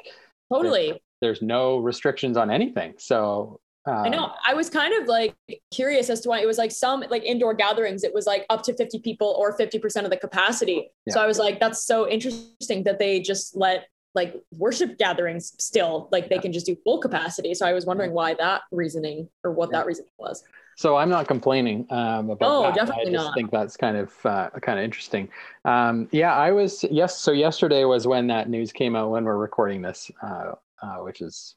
Totally. 0.52 1.00
there's 1.22 1.40
no 1.42 1.78
restrictions 1.78 2.36
on 2.36 2.50
anything. 2.50 2.94
So 2.98 3.58
um, 3.86 3.94
I 4.04 4.08
know. 4.08 4.32
I 4.46 4.54
was 4.54 4.68
kind 4.70 4.92
of 5.00 5.08
like 5.08 5.34
curious 5.70 6.10
as 6.10 6.20
to 6.22 6.28
why 6.28 6.40
it 6.40 6.46
was 6.46 6.58
like 6.58 6.70
some 6.70 7.02
like 7.10 7.24
indoor 7.24 7.54
gatherings, 7.54 8.04
it 8.04 8.12
was 8.14 8.26
like 8.26 8.44
up 8.50 8.62
to 8.64 8.74
50 8.74 8.98
people 9.00 9.34
or 9.38 9.56
50% 9.56 10.04
of 10.04 10.10
the 10.10 10.16
capacity. 10.16 10.90
So 11.08 11.20
I 11.20 11.26
was 11.26 11.38
like, 11.38 11.58
that's 11.60 11.84
so 11.84 12.08
interesting 12.08 12.84
that 12.84 12.98
they 12.98 13.20
just 13.20 13.56
let 13.56 13.86
like 14.14 14.34
worship 14.58 14.98
gatherings 14.98 15.54
still 15.62 16.08
like 16.10 16.28
they 16.28 16.34
Yeah. 16.34 16.40
can 16.42 16.52
just 16.52 16.66
do 16.66 16.76
full 16.84 16.98
capacity. 16.98 17.54
So 17.54 17.64
I 17.66 17.72
was 17.72 17.86
wondering 17.86 18.12
why 18.12 18.34
that 18.34 18.62
reasoning 18.72 19.28
or 19.44 19.52
what 19.52 19.70
Yeah. 19.70 19.78
that 19.78 19.86
reason 19.86 20.04
was. 20.18 20.42
So 20.76 20.96
I'm 20.96 21.10
not 21.10 21.28
complaining 21.28 21.86
um, 21.90 22.30
about 22.30 22.38
Oh, 22.50 22.62
that. 22.62 22.74
definitely 22.74 23.12
I 23.12 23.12
just 23.12 23.26
not. 23.26 23.34
think 23.34 23.50
that's 23.50 23.76
kind 23.76 23.96
of 23.96 24.12
uh, 24.24 24.50
kind 24.62 24.78
of 24.78 24.84
interesting. 24.84 25.28
Um, 25.64 26.08
yeah, 26.10 26.34
I 26.34 26.52
was 26.52 26.84
yes. 26.90 27.18
So 27.18 27.32
yesterday 27.32 27.84
was 27.84 28.06
when 28.06 28.26
that 28.28 28.48
news 28.48 28.72
came 28.72 28.96
out 28.96 29.10
when 29.10 29.24
we're 29.24 29.36
recording 29.36 29.82
this, 29.82 30.10
uh, 30.22 30.52
uh, 30.82 30.96
which 30.98 31.20
is 31.20 31.54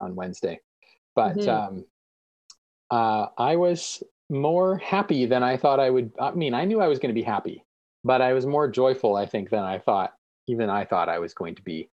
on 0.00 0.14
Wednesday. 0.14 0.60
But 1.16 1.36
Mhm. 1.36 1.48
um, 1.48 1.86
uh, 2.90 3.28
I 3.36 3.56
was 3.56 4.02
more 4.30 4.76
happy 4.78 5.26
than 5.26 5.42
I 5.42 5.56
thought 5.56 5.80
I 5.80 5.90
would. 5.90 6.12
I 6.20 6.30
mean, 6.32 6.54
I 6.54 6.64
knew 6.64 6.80
I 6.80 6.88
was 6.88 7.00
going 7.00 7.12
to 7.12 7.20
be 7.20 7.24
happy, 7.24 7.64
but 8.04 8.22
I 8.22 8.32
was 8.32 8.46
more 8.46 8.68
joyful. 8.68 9.16
I 9.16 9.26
think 9.26 9.50
than 9.50 9.64
I 9.64 9.78
thought. 9.78 10.14
Even 10.46 10.70
I 10.70 10.84
thought 10.84 11.08
I 11.08 11.18
was 11.18 11.34
going 11.34 11.56
to 11.56 11.62
be. 11.62 11.90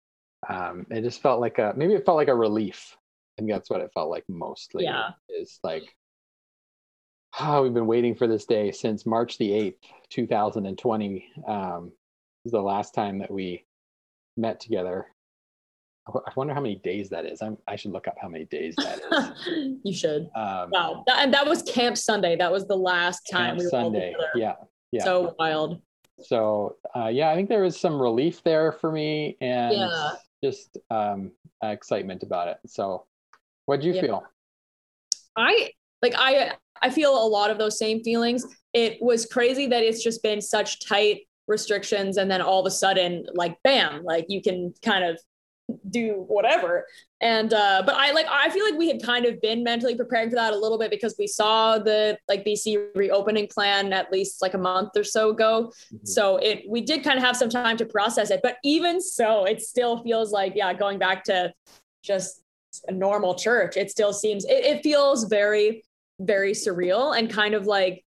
Um, 0.48 0.86
it 0.90 1.02
just 1.02 1.20
felt 1.20 1.40
like 1.40 1.58
a 1.58 1.74
maybe 1.76 1.92
it 1.94 2.06
felt 2.06 2.16
like 2.16 2.28
a 2.28 2.34
relief. 2.34 2.96
I 3.36 3.42
think 3.42 3.50
that's 3.50 3.68
what 3.68 3.82
it 3.82 3.92
felt 3.92 4.08
like 4.08 4.24
mostly. 4.28 4.84
Yeah. 4.84 5.10
Is 5.28 5.60
like 5.62 5.94
oh, 7.40 7.62
we've 7.62 7.74
been 7.74 7.86
waiting 7.86 8.14
for 8.14 8.26
this 8.26 8.46
day 8.46 8.72
since 8.72 9.06
March 9.06 9.38
the 9.38 9.50
8th, 9.50 9.84
2020. 10.10 11.30
Um, 11.46 11.92
was 12.44 12.52
the 12.52 12.60
last 12.60 12.94
time 12.94 13.18
that 13.18 13.30
we 13.30 13.64
met 14.36 14.60
together. 14.60 15.06
I 16.14 16.30
wonder 16.36 16.54
how 16.54 16.60
many 16.60 16.76
days 16.76 17.08
that 17.10 17.26
is. 17.26 17.42
I'm, 17.42 17.58
I 17.66 17.76
should 17.76 17.92
look 17.92 18.08
up 18.08 18.16
how 18.20 18.28
many 18.28 18.44
days 18.46 18.74
that 18.76 18.98
is. 18.98 19.76
you 19.84 19.92
should. 19.92 20.28
Um, 20.34 20.70
Wow. 20.70 21.04
That, 21.06 21.20
and 21.20 21.34
that 21.34 21.46
was 21.46 21.62
Camp 21.62 21.98
Sunday. 21.98 22.36
That 22.36 22.50
was 22.50 22.66
the 22.66 22.76
last 22.76 23.28
time 23.30 23.46
Camp 23.50 23.58
we 23.58 23.64
were 23.64 23.70
Sunday. 23.70 24.14
Yeah. 24.34 24.54
Yeah. 24.92 25.04
So 25.04 25.34
wild. 25.38 25.80
So, 26.20 26.76
uh, 26.96 27.08
yeah, 27.08 27.30
I 27.30 27.34
think 27.34 27.48
there 27.48 27.62
was 27.62 27.78
some 27.78 28.00
relief 28.00 28.42
there 28.42 28.72
for 28.72 28.90
me 28.90 29.36
and 29.40 29.76
Yeah. 29.76 30.10
just 30.42 30.78
um, 30.90 31.32
excitement 31.62 32.22
about 32.22 32.48
it. 32.48 32.58
So, 32.66 33.04
what'd 33.66 33.84
you 33.84 33.92
Yeah. 33.94 34.00
feel? 34.00 34.22
I 35.36 35.70
like 36.02 36.14
I 36.16 36.52
I 36.80 36.90
feel 36.90 37.12
a 37.12 37.26
lot 37.28 37.50
of 37.50 37.58
those 37.58 37.78
same 37.78 38.02
feelings. 38.02 38.44
It 38.72 38.98
was 39.00 39.26
crazy 39.26 39.66
that 39.66 39.82
it's 39.82 40.02
just 40.02 40.22
been 40.22 40.40
such 40.40 40.86
tight 40.86 41.22
restrictions 41.48 42.16
and 42.18 42.30
then 42.30 42.40
all 42.42 42.60
of 42.60 42.66
a 42.66 42.70
sudden 42.70 43.24
like 43.34 43.56
bam, 43.64 44.04
like 44.04 44.26
you 44.28 44.42
can 44.42 44.72
kind 44.84 45.04
of 45.04 45.18
do 45.90 46.24
whatever. 46.28 46.86
And 47.20 47.52
uh 47.52 47.82
but 47.84 47.94
I 47.94 48.12
like 48.12 48.26
I 48.30 48.48
feel 48.50 48.64
like 48.64 48.78
we 48.78 48.88
had 48.88 49.02
kind 49.02 49.26
of 49.26 49.40
been 49.40 49.62
mentally 49.62 49.94
preparing 49.94 50.30
for 50.30 50.36
that 50.36 50.52
a 50.52 50.58
little 50.58 50.78
bit 50.78 50.90
because 50.90 51.14
we 51.18 51.26
saw 51.26 51.78
the 51.78 52.16
like 52.28 52.44
BC 52.44 52.88
reopening 52.94 53.48
plan 53.48 53.92
at 53.92 54.10
least 54.12 54.40
like 54.40 54.54
a 54.54 54.58
month 54.58 54.96
or 54.96 55.04
so 55.04 55.30
ago. 55.30 55.72
Mhm. 55.92 56.06
So 56.06 56.36
it 56.38 56.62
we 56.68 56.80
did 56.80 57.04
kind 57.04 57.18
of 57.18 57.24
have 57.24 57.36
some 57.36 57.50
time 57.50 57.76
to 57.78 57.86
process 57.86 58.30
it, 58.30 58.40
but 58.42 58.56
even 58.64 59.00
so, 59.00 59.44
it 59.44 59.60
still 59.62 60.02
feels 60.02 60.32
like 60.32 60.52
yeah, 60.54 60.72
going 60.72 60.98
back 60.98 61.24
to 61.24 61.52
just 62.02 62.42
a 62.86 62.92
normal 62.92 63.34
church. 63.34 63.76
It 63.76 63.90
still 63.90 64.12
seems 64.12 64.44
it, 64.44 64.64
it 64.64 64.82
feels 64.82 65.24
very 65.24 65.84
very 66.20 66.52
surreal 66.52 67.16
and 67.16 67.30
kind 67.30 67.54
of 67.54 67.66
like 67.66 68.04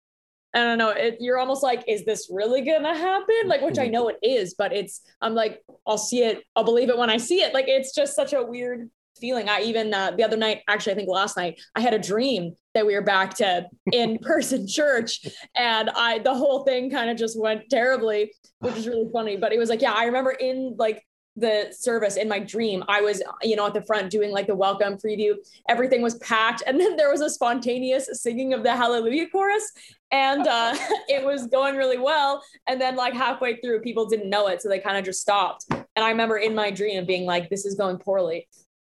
I 0.54 0.60
don't 0.60 0.78
know. 0.78 0.90
It, 0.90 1.16
you're 1.20 1.38
almost 1.38 1.62
like, 1.62 1.84
is 1.88 2.04
this 2.04 2.28
really 2.30 2.60
gonna 2.60 2.96
happen? 2.96 3.46
Like, 3.46 3.62
which 3.62 3.78
I 3.78 3.88
know 3.88 4.08
it 4.08 4.18
is, 4.22 4.54
but 4.54 4.72
it's. 4.72 5.00
I'm 5.20 5.34
like, 5.34 5.62
I'll 5.86 5.98
see 5.98 6.22
it. 6.22 6.42
I'll 6.54 6.64
believe 6.64 6.90
it 6.90 6.98
when 6.98 7.10
I 7.10 7.16
see 7.16 7.40
it. 7.40 7.54
Like, 7.54 7.66
it's 7.68 7.94
just 7.94 8.14
such 8.14 8.32
a 8.32 8.42
weird 8.42 8.90
feeling. 9.18 9.48
I 9.48 9.60
even 9.62 9.94
uh, 9.94 10.10
the 10.10 10.24
other 10.24 10.36
night, 10.36 10.62
actually, 10.68 10.92
I 10.92 10.96
think 10.96 11.08
last 11.08 11.36
night, 11.36 11.60
I 11.74 11.80
had 11.80 11.94
a 11.94 11.98
dream 11.98 12.54
that 12.74 12.86
we 12.86 12.94
were 12.94 13.02
back 13.02 13.34
to 13.36 13.66
in-person 13.92 14.66
church, 14.68 15.26
and 15.56 15.88
I 15.90 16.18
the 16.18 16.34
whole 16.34 16.64
thing 16.64 16.90
kind 16.90 17.10
of 17.10 17.16
just 17.16 17.40
went 17.40 17.70
terribly, 17.70 18.32
which 18.58 18.76
is 18.76 18.86
really 18.86 19.08
funny. 19.12 19.36
But 19.36 19.52
it 19.52 19.58
was 19.58 19.70
like, 19.70 19.80
yeah, 19.80 19.92
I 19.92 20.04
remember 20.04 20.32
in 20.32 20.76
like 20.78 21.02
the 21.36 21.72
service 21.72 22.16
in 22.16 22.28
my 22.28 22.38
dream, 22.38 22.84
I 22.88 23.00
was, 23.00 23.22
you 23.42 23.56
know, 23.56 23.66
at 23.66 23.74
the 23.74 23.82
front 23.82 24.10
doing 24.10 24.30
like 24.30 24.46
the 24.46 24.54
welcome 24.54 24.96
preview. 24.98 25.34
Everything 25.68 26.02
was 26.02 26.16
packed, 26.16 26.62
and 26.66 26.80
then 26.80 26.96
there 26.96 27.10
was 27.10 27.20
a 27.20 27.30
spontaneous 27.30 28.08
singing 28.12 28.52
of 28.52 28.62
the 28.62 28.76
Hallelujah 28.76 29.28
chorus, 29.30 29.72
and 30.10 30.46
uh, 30.46 30.74
it 31.08 31.24
was 31.24 31.46
going 31.46 31.76
really 31.76 31.98
well. 31.98 32.42
And 32.66 32.80
then 32.80 32.96
like 32.96 33.14
halfway 33.14 33.56
through, 33.56 33.80
people 33.80 34.06
didn't 34.06 34.28
know 34.28 34.48
it, 34.48 34.60
so 34.60 34.68
they 34.68 34.78
kind 34.78 34.96
of 34.96 35.04
just 35.04 35.20
stopped. 35.20 35.66
And 35.70 36.04
I 36.04 36.10
remember 36.10 36.36
in 36.36 36.54
my 36.54 36.70
dream 36.70 37.04
being 37.06 37.24
like, 37.24 37.48
"This 37.48 37.64
is 37.64 37.74
going 37.74 37.98
poorly." 37.98 38.48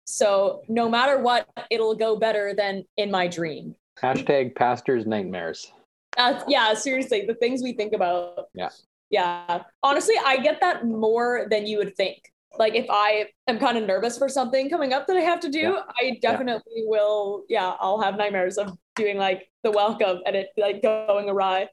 So 0.06 0.62
no 0.68 0.88
matter 0.88 1.20
what, 1.20 1.48
it'll 1.70 1.94
go 1.94 2.16
better 2.16 2.54
than 2.54 2.84
in 2.96 3.10
my 3.10 3.28
dream. 3.28 3.76
Hashtag 4.02 4.56
pastors 4.56 5.06
nightmares. 5.06 5.70
That's 6.16 6.44
yeah, 6.48 6.74
seriously, 6.74 7.24
the 7.26 7.34
things 7.34 7.62
we 7.62 7.72
think 7.74 7.92
about. 7.92 8.46
Yeah. 8.54 8.70
Yeah. 9.10 9.62
Honestly, 9.82 10.14
I 10.24 10.36
get 10.38 10.60
that 10.60 10.86
more 10.86 11.46
than 11.50 11.66
you 11.66 11.78
would 11.78 11.96
think. 11.96 12.32
Like 12.58 12.74
if 12.74 12.86
I 12.90 13.26
am 13.46 13.58
kind 13.58 13.78
of 13.78 13.86
nervous 13.86 14.18
for 14.18 14.28
something 14.28 14.68
coming 14.70 14.92
up 14.92 15.06
that 15.06 15.16
I 15.16 15.20
have 15.20 15.38
to 15.40 15.48
do, 15.48 15.58
Yeah. 15.58 15.82
I 16.00 16.18
definitely 16.20 16.82
will. 16.86 17.44
Yeah, 17.48 17.74
I'll 17.80 18.00
have 18.00 18.16
nightmares 18.16 18.58
of 18.58 18.76
doing 18.96 19.16
like 19.18 19.48
the 19.62 19.70
welcome 19.70 20.18
and 20.26 20.34
it 20.36 20.48
like 20.56 20.82
going 20.82 21.28
awry. 21.28 21.68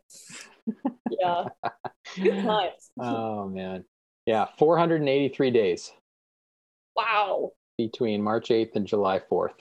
yeah. 1.10 1.46
Good 2.15 2.44
times. 2.44 2.91
Oh 3.00 3.48
man. 3.50 3.86
Yeah, 4.25 4.46
483 4.58 5.51
days 5.51 5.91
Wow. 6.96 7.51
between 7.77 8.22
March 8.22 8.50
8th 8.50 8.75
and 8.75 8.86
July 8.88 9.20
4th. 9.32 9.53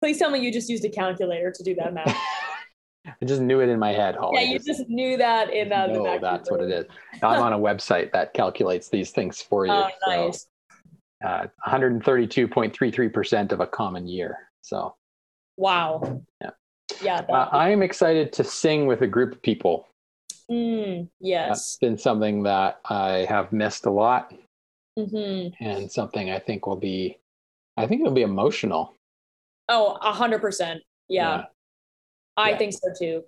Please 0.00 0.18
tell 0.18 0.30
me 0.30 0.38
you 0.40 0.52
just 0.52 0.68
used 0.68 0.84
a 0.84 0.88
calculator 0.88 1.50
to 1.52 1.62
do 1.62 1.74
that 1.76 1.92
math. 1.94 2.16
I 3.06 3.24
just 3.24 3.40
knew 3.40 3.60
it 3.60 3.68
in 3.68 3.78
my 3.78 3.92
head. 3.92 4.16
Holly. 4.16 4.42
yeah, 4.42 4.50
you 4.52 4.58
just 4.58 4.88
knew 4.88 5.16
that 5.16 5.52
in 5.52 5.72
uh, 5.72 5.86
the 5.86 6.00
back. 6.00 6.20
that's 6.20 6.50
what 6.50 6.60
it 6.60 6.70
is. 6.70 6.86
I'm 7.22 7.40
on 7.40 7.52
a 7.52 7.58
website 7.68 8.12
that 8.12 8.34
calculates 8.34 8.88
these 8.88 9.10
things 9.10 9.40
for 9.40 9.66
you. 9.66 9.72
Oh, 9.72 9.88
So, 10.04 10.26
nice. 10.26 10.48
uh, 11.24 11.46
132.33% 11.68 13.52
of 13.52 13.60
a 13.60 13.66
common 13.66 14.08
year. 14.08 14.50
So 14.62 14.96
Wow. 15.56 16.22
Yeah. 16.40 16.50
Yeah. 17.00 17.20
uh, 17.28 17.48
I 17.52 17.70
am 17.70 17.82
excited 17.82 18.32
to 18.34 18.44
sing 18.44 18.86
with 18.86 19.02
a 19.02 19.06
group 19.06 19.32
of 19.32 19.42
people. 19.42 19.86
Mm, 20.50 21.02
That's 21.02 21.08
yes. 21.20 21.78
been 21.80 21.96
something 21.98 22.42
that 22.44 22.80
I 22.88 23.26
have 23.28 23.52
missed 23.52 23.86
a 23.86 23.90
lot 23.90 24.32
hmm 24.98 25.48
and 25.60 25.92
something 25.92 26.30
I 26.30 26.38
think 26.38 26.66
will 26.66 26.76
be, 26.76 27.18
I 27.76 27.86
think 27.86 28.00
it'll 28.00 28.14
be 28.14 28.22
emotional. 28.22 28.95
Oh, 29.68 29.98
a 30.00 30.12
hundred 30.12 30.40
percent. 30.40 30.82
Yeah, 31.08 31.44
I 32.36 32.50
Yeah. 32.50 32.58
think 32.58 32.72
so 32.72 32.88
too. 32.98 33.24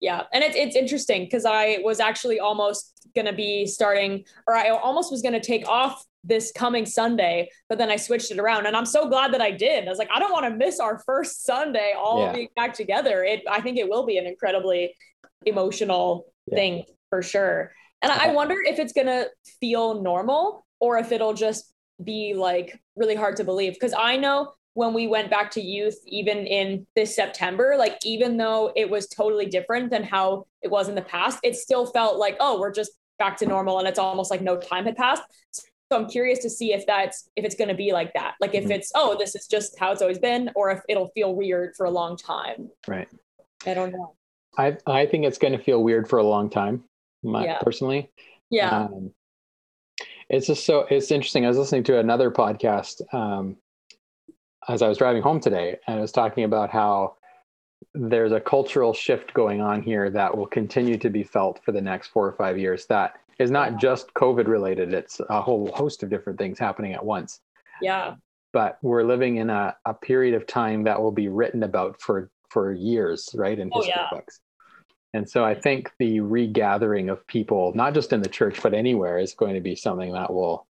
Yeah, 0.00 0.24
and 0.32 0.44
it's 0.44 0.56
it's 0.56 0.76
interesting 0.76 1.24
because 1.24 1.44
I 1.44 1.78
was 1.82 2.00
actually 2.00 2.38
almost 2.40 3.08
gonna 3.16 3.32
be 3.32 3.66
starting, 3.66 4.24
or 4.46 4.54
I 4.54 4.68
almost 4.70 5.10
was 5.10 5.22
gonna 5.22 5.40
take 5.40 5.66
off 5.68 6.04
this 6.24 6.52
coming 6.52 6.84
Sunday, 6.86 7.50
but 7.68 7.78
then 7.78 7.90
I 7.90 7.96
switched 7.96 8.30
it 8.30 8.38
around, 8.38 8.66
and 8.66 8.76
I'm 8.76 8.86
so 8.86 9.08
glad 9.08 9.32
that 9.32 9.40
I 9.40 9.50
did. 9.50 9.86
I 9.86 9.88
was 9.90 9.98
like, 9.98 10.10
I 10.14 10.18
don't 10.18 10.32
want 10.32 10.44
to 10.44 10.50
miss 10.50 10.78
our 10.80 10.98
first 11.06 11.44
Sunday 11.44 11.94
all 11.96 12.20
Yeah. 12.26 12.32
being 12.32 12.48
back 12.56 12.74
together. 12.74 13.24
It, 13.24 13.42
I 13.48 13.60
think 13.60 13.78
it 13.78 13.88
will 13.88 14.04
be 14.06 14.18
an 14.18 14.26
incredibly 14.26 14.94
emotional 15.46 16.26
Yeah. 16.46 16.56
thing 16.56 16.84
for 17.10 17.22
sure. 17.22 17.72
And 18.02 18.12
I 18.12 18.28
I 18.30 18.32
wonder 18.32 18.56
if 18.64 18.78
it's 18.78 18.92
gonna 18.92 19.26
feel 19.60 20.02
normal 20.02 20.64
or 20.80 20.98
if 20.98 21.10
it'll 21.12 21.34
just 21.34 21.72
be 22.02 22.34
like 22.34 22.80
really 22.94 23.16
hard 23.16 23.36
to 23.36 23.44
believe. 23.44 23.74
Because 23.74 23.94
I 23.94 24.16
know 24.16 24.52
when 24.78 24.94
we 24.94 25.08
went 25.08 25.28
back 25.28 25.50
to 25.50 25.60
youth, 25.60 25.98
even 26.06 26.38
in 26.46 26.86
this 26.94 27.16
September, 27.16 27.74
like 27.76 27.98
even 28.04 28.36
though 28.36 28.72
it 28.76 28.88
was 28.88 29.08
totally 29.08 29.46
different 29.46 29.90
than 29.90 30.04
how 30.04 30.46
it 30.62 30.70
was 30.70 30.88
in 30.88 30.94
the 30.94 31.02
past, 31.02 31.40
it 31.42 31.56
still 31.56 31.84
felt 31.86 32.16
like, 32.16 32.36
oh, 32.38 32.60
we're 32.60 32.72
just 32.72 32.92
back 33.18 33.36
to 33.38 33.44
normal 33.44 33.80
and 33.80 33.88
it's 33.88 33.98
almost 33.98 34.30
like 34.30 34.40
no 34.40 34.56
time 34.56 34.84
had 34.84 34.96
passed. 34.96 35.22
So 35.50 35.96
I'm 35.98 36.08
curious 36.08 36.38
to 36.40 36.50
see 36.50 36.72
if 36.74 36.86
that's 36.86 37.28
if 37.34 37.44
it's 37.44 37.56
gonna 37.56 37.74
be 37.74 37.92
like 37.92 38.12
that. 38.14 38.34
Like 38.40 38.54
if 38.54 38.66
Mhm. 38.66 38.70
it's, 38.76 38.92
oh, 38.94 39.16
this 39.18 39.34
is 39.34 39.48
just 39.48 39.76
how 39.80 39.90
it's 39.90 40.00
always 40.00 40.20
been, 40.20 40.48
or 40.54 40.70
if 40.70 40.80
it'll 40.88 41.08
feel 41.08 41.34
weird 41.34 41.74
for 41.76 41.84
a 41.86 41.90
long 41.90 42.16
time. 42.16 42.70
Right. 42.86 43.08
I 43.66 43.74
don't 43.74 43.90
know. 43.90 44.14
I, 44.56 44.76
I 44.86 45.06
think 45.06 45.24
it's 45.24 45.38
going 45.38 45.56
to 45.58 45.62
feel 45.68 45.82
weird 45.82 46.08
for 46.08 46.20
a 46.20 46.22
long 46.34 46.50
time, 46.50 46.84
my, 47.24 47.44
Yeah. 47.44 47.58
personally. 47.62 48.12
Yeah. 48.48 48.82
Um, 48.82 49.12
it's 50.28 50.46
just 50.46 50.64
so 50.64 50.86
it's 50.88 51.10
interesting. 51.10 51.44
I 51.44 51.48
was 51.48 51.58
listening 51.58 51.82
to 51.84 51.98
another 51.98 52.30
podcast 52.30 53.02
um, 53.12 53.56
as 54.68 54.82
I 54.82 54.88
was 54.88 54.98
driving 54.98 55.22
home 55.22 55.40
today, 55.40 55.76
and 55.86 55.98
it 55.98 56.00
was 56.00 56.12
talking 56.12 56.44
about 56.44 56.70
how 56.70 57.14
there's 57.94 58.32
a 58.32 58.40
cultural 58.40 58.92
shift 58.92 59.32
going 59.34 59.60
on 59.60 59.82
here 59.82 60.10
that 60.10 60.36
will 60.36 60.46
continue 60.46 60.98
to 60.98 61.10
be 61.10 61.22
felt 61.22 61.60
for 61.64 61.72
the 61.72 61.80
next 61.80 62.08
four 62.08 62.26
or 62.26 62.32
five 62.32 62.58
years. 62.58 62.86
That 62.86 63.14
is 63.38 63.50
not 63.50 63.80
just 63.80 64.12
COVID 64.14 64.46
related; 64.46 64.92
it's 64.92 65.20
a 65.30 65.40
whole 65.40 65.70
host 65.72 66.02
of 66.02 66.10
different 66.10 66.38
things 66.38 66.58
happening 66.58 66.92
at 66.92 67.04
once. 67.04 67.40
Yeah. 67.80 68.14
But 68.52 68.78
we're 68.82 69.04
living 69.04 69.36
in 69.36 69.50
a, 69.50 69.76
a 69.84 69.94
period 69.94 70.34
of 70.34 70.46
time 70.46 70.84
that 70.84 71.00
will 71.00 71.12
be 71.12 71.28
written 71.28 71.62
about 71.62 72.00
for 72.00 72.30
for 72.50 72.72
years, 72.72 73.28
right, 73.34 73.58
in 73.58 73.70
Oh, 73.72 73.78
history 73.80 73.94
yeah. 73.96 74.08
books. 74.10 74.40
And 75.14 75.28
so 75.28 75.44
I 75.44 75.54
think 75.54 75.90
the 75.98 76.20
regathering 76.20 77.08
of 77.08 77.26
people, 77.26 77.72
not 77.74 77.94
just 77.94 78.12
in 78.12 78.20
the 78.20 78.28
church 78.28 78.62
but 78.62 78.74
anywhere, 78.74 79.18
is 79.18 79.34
going 79.34 79.54
to 79.54 79.60
be 79.60 79.74
something 79.74 80.12
that 80.12 80.32
will 80.32 80.66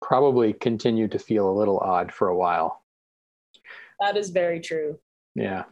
probably 0.00 0.52
continue 0.52 1.08
to 1.08 1.18
feel 1.18 1.48
a 1.48 1.52
little 1.58 1.78
odd 1.78 2.12
for 2.12 2.28
a 2.28 2.36
while. 2.36 2.82
That 4.04 4.18
is 4.18 4.28
very 4.28 4.60
true. 4.60 4.98
Yeah. 5.34 5.64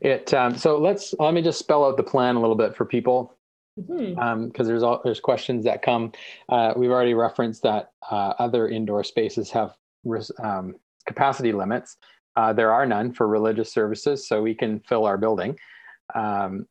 It 0.00 0.34
um, 0.34 0.56
so 0.56 0.78
let's 0.78 1.14
let 1.20 1.32
me 1.32 1.42
just 1.42 1.60
spell 1.60 1.84
out 1.84 1.96
the 1.96 2.02
plan 2.02 2.34
a 2.34 2.40
little 2.40 2.56
bit 2.56 2.76
for 2.76 2.84
people 2.84 3.36
because 3.76 4.66
there's 4.66 4.82
all 4.82 5.00
there's 5.04 5.20
questions 5.20 5.64
that 5.64 5.82
come. 5.82 6.10
Uh, 6.48 6.72
we've 6.76 6.90
already 6.90 7.14
referenced 7.14 7.62
that 7.62 7.90
uh, 8.10 8.32
other 8.38 8.68
indoor 8.68 9.04
spaces 9.04 9.50
have 9.50 9.76
res- 10.04 10.32
um, 10.42 10.74
capacity 11.06 11.52
limits. 11.52 11.98
Uh, 12.34 12.52
there 12.52 12.72
are 12.72 12.84
none 12.84 13.12
for 13.12 13.28
religious 13.28 13.72
services, 13.72 14.26
so 14.26 14.42
we 14.42 14.54
can 14.54 14.80
fill 14.80 15.04
our 15.04 15.16
building. 15.16 15.56
Um, 16.14 16.66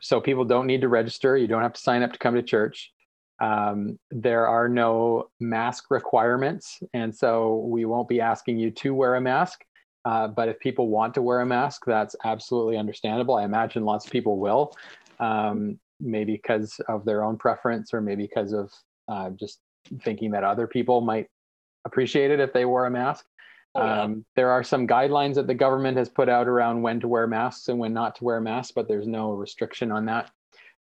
so 0.00 0.20
people 0.20 0.44
don't 0.44 0.66
need 0.66 0.82
to 0.82 0.88
register. 0.88 1.36
You 1.36 1.46
don't 1.46 1.62
have 1.62 1.72
to 1.72 1.80
sign 1.80 2.02
up 2.02 2.12
to 2.12 2.18
come 2.18 2.34
to 2.34 2.42
church. 2.42 2.92
Um, 3.40 3.98
there 4.10 4.46
are 4.48 4.68
no 4.68 5.30
mask 5.40 5.90
requirements, 5.90 6.80
and 6.92 7.14
so 7.14 7.66
we 7.66 7.84
won't 7.84 8.08
be 8.08 8.20
asking 8.20 8.58
you 8.58 8.70
to 8.72 8.94
wear 8.94 9.14
a 9.14 9.20
mask. 9.20 9.64
Uh, 10.04 10.28
but 10.28 10.48
if 10.48 10.58
people 10.60 10.88
want 10.88 11.14
to 11.14 11.22
wear 11.22 11.40
a 11.40 11.46
mask, 11.46 11.82
that's 11.86 12.16
absolutely 12.24 12.76
understandable. 12.76 13.34
I 13.34 13.44
imagine 13.44 13.84
lots 13.84 14.06
of 14.06 14.12
people 14.12 14.38
will, 14.38 14.74
um, 15.18 15.78
maybe 16.00 16.32
because 16.32 16.80
of 16.88 17.04
their 17.04 17.24
own 17.24 17.36
preference, 17.36 17.92
or 17.92 18.00
maybe 18.00 18.24
because 18.24 18.52
of 18.52 18.72
uh, 19.08 19.30
just 19.30 19.60
thinking 20.02 20.30
that 20.30 20.44
other 20.44 20.66
people 20.66 21.00
might 21.00 21.28
appreciate 21.84 22.30
it 22.30 22.40
if 22.40 22.52
they 22.52 22.64
wore 22.64 22.86
a 22.86 22.90
mask. 22.90 23.26
Oh, 23.74 23.84
yeah. 23.84 24.02
Um, 24.02 24.24
there 24.34 24.50
are 24.50 24.62
some 24.62 24.86
guidelines 24.86 25.34
that 25.34 25.46
the 25.46 25.54
government 25.54 25.96
has 25.98 26.08
put 26.08 26.28
out 26.28 26.48
around 26.48 26.82
when 26.82 27.00
to 27.00 27.08
wear 27.08 27.26
masks 27.26 27.68
and 27.68 27.78
when 27.78 27.92
not 27.92 28.16
to 28.16 28.24
wear 28.24 28.40
masks, 28.40 28.72
but 28.74 28.88
there's 28.88 29.06
no 29.06 29.32
restriction 29.32 29.92
on 29.92 30.06
that. 30.06 30.30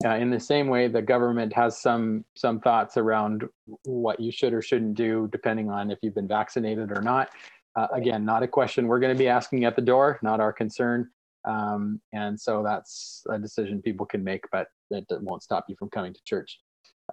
Uh, 0.03 0.15
in 0.15 0.29
the 0.29 0.39
same 0.39 0.67
way, 0.67 0.87
the 0.87 1.01
government 1.01 1.53
has 1.53 1.79
some 1.79 2.25
some 2.35 2.59
thoughts 2.59 2.97
around 2.97 3.47
what 3.83 4.19
you 4.19 4.31
should 4.31 4.53
or 4.53 4.61
shouldn't 4.61 4.95
do, 4.95 5.29
depending 5.31 5.69
on 5.69 5.91
if 5.91 5.99
you've 6.01 6.15
been 6.15 6.27
vaccinated 6.27 6.91
or 6.91 7.01
not. 7.01 7.29
Uh, 7.75 7.87
again, 7.93 8.23
not 8.23 8.43
a 8.43 8.47
question 8.47 8.87
we're 8.87 8.99
going 8.99 9.15
to 9.15 9.17
be 9.17 9.27
asking 9.27 9.65
at 9.65 9.75
the 9.75 9.81
door, 9.81 10.19
not 10.21 10.39
our 10.39 10.53
concern. 10.53 11.09
Um, 11.45 11.99
and 12.13 12.39
so 12.39 12.63
that's 12.63 13.23
a 13.29 13.39
decision 13.39 13.81
people 13.81 14.05
can 14.05 14.23
make, 14.23 14.43
but 14.51 14.67
that, 14.91 15.07
that 15.09 15.21
won't 15.23 15.43
stop 15.43 15.65
you 15.67 15.75
from 15.77 15.89
coming 15.89 16.13
to 16.13 16.19
church. 16.23 16.59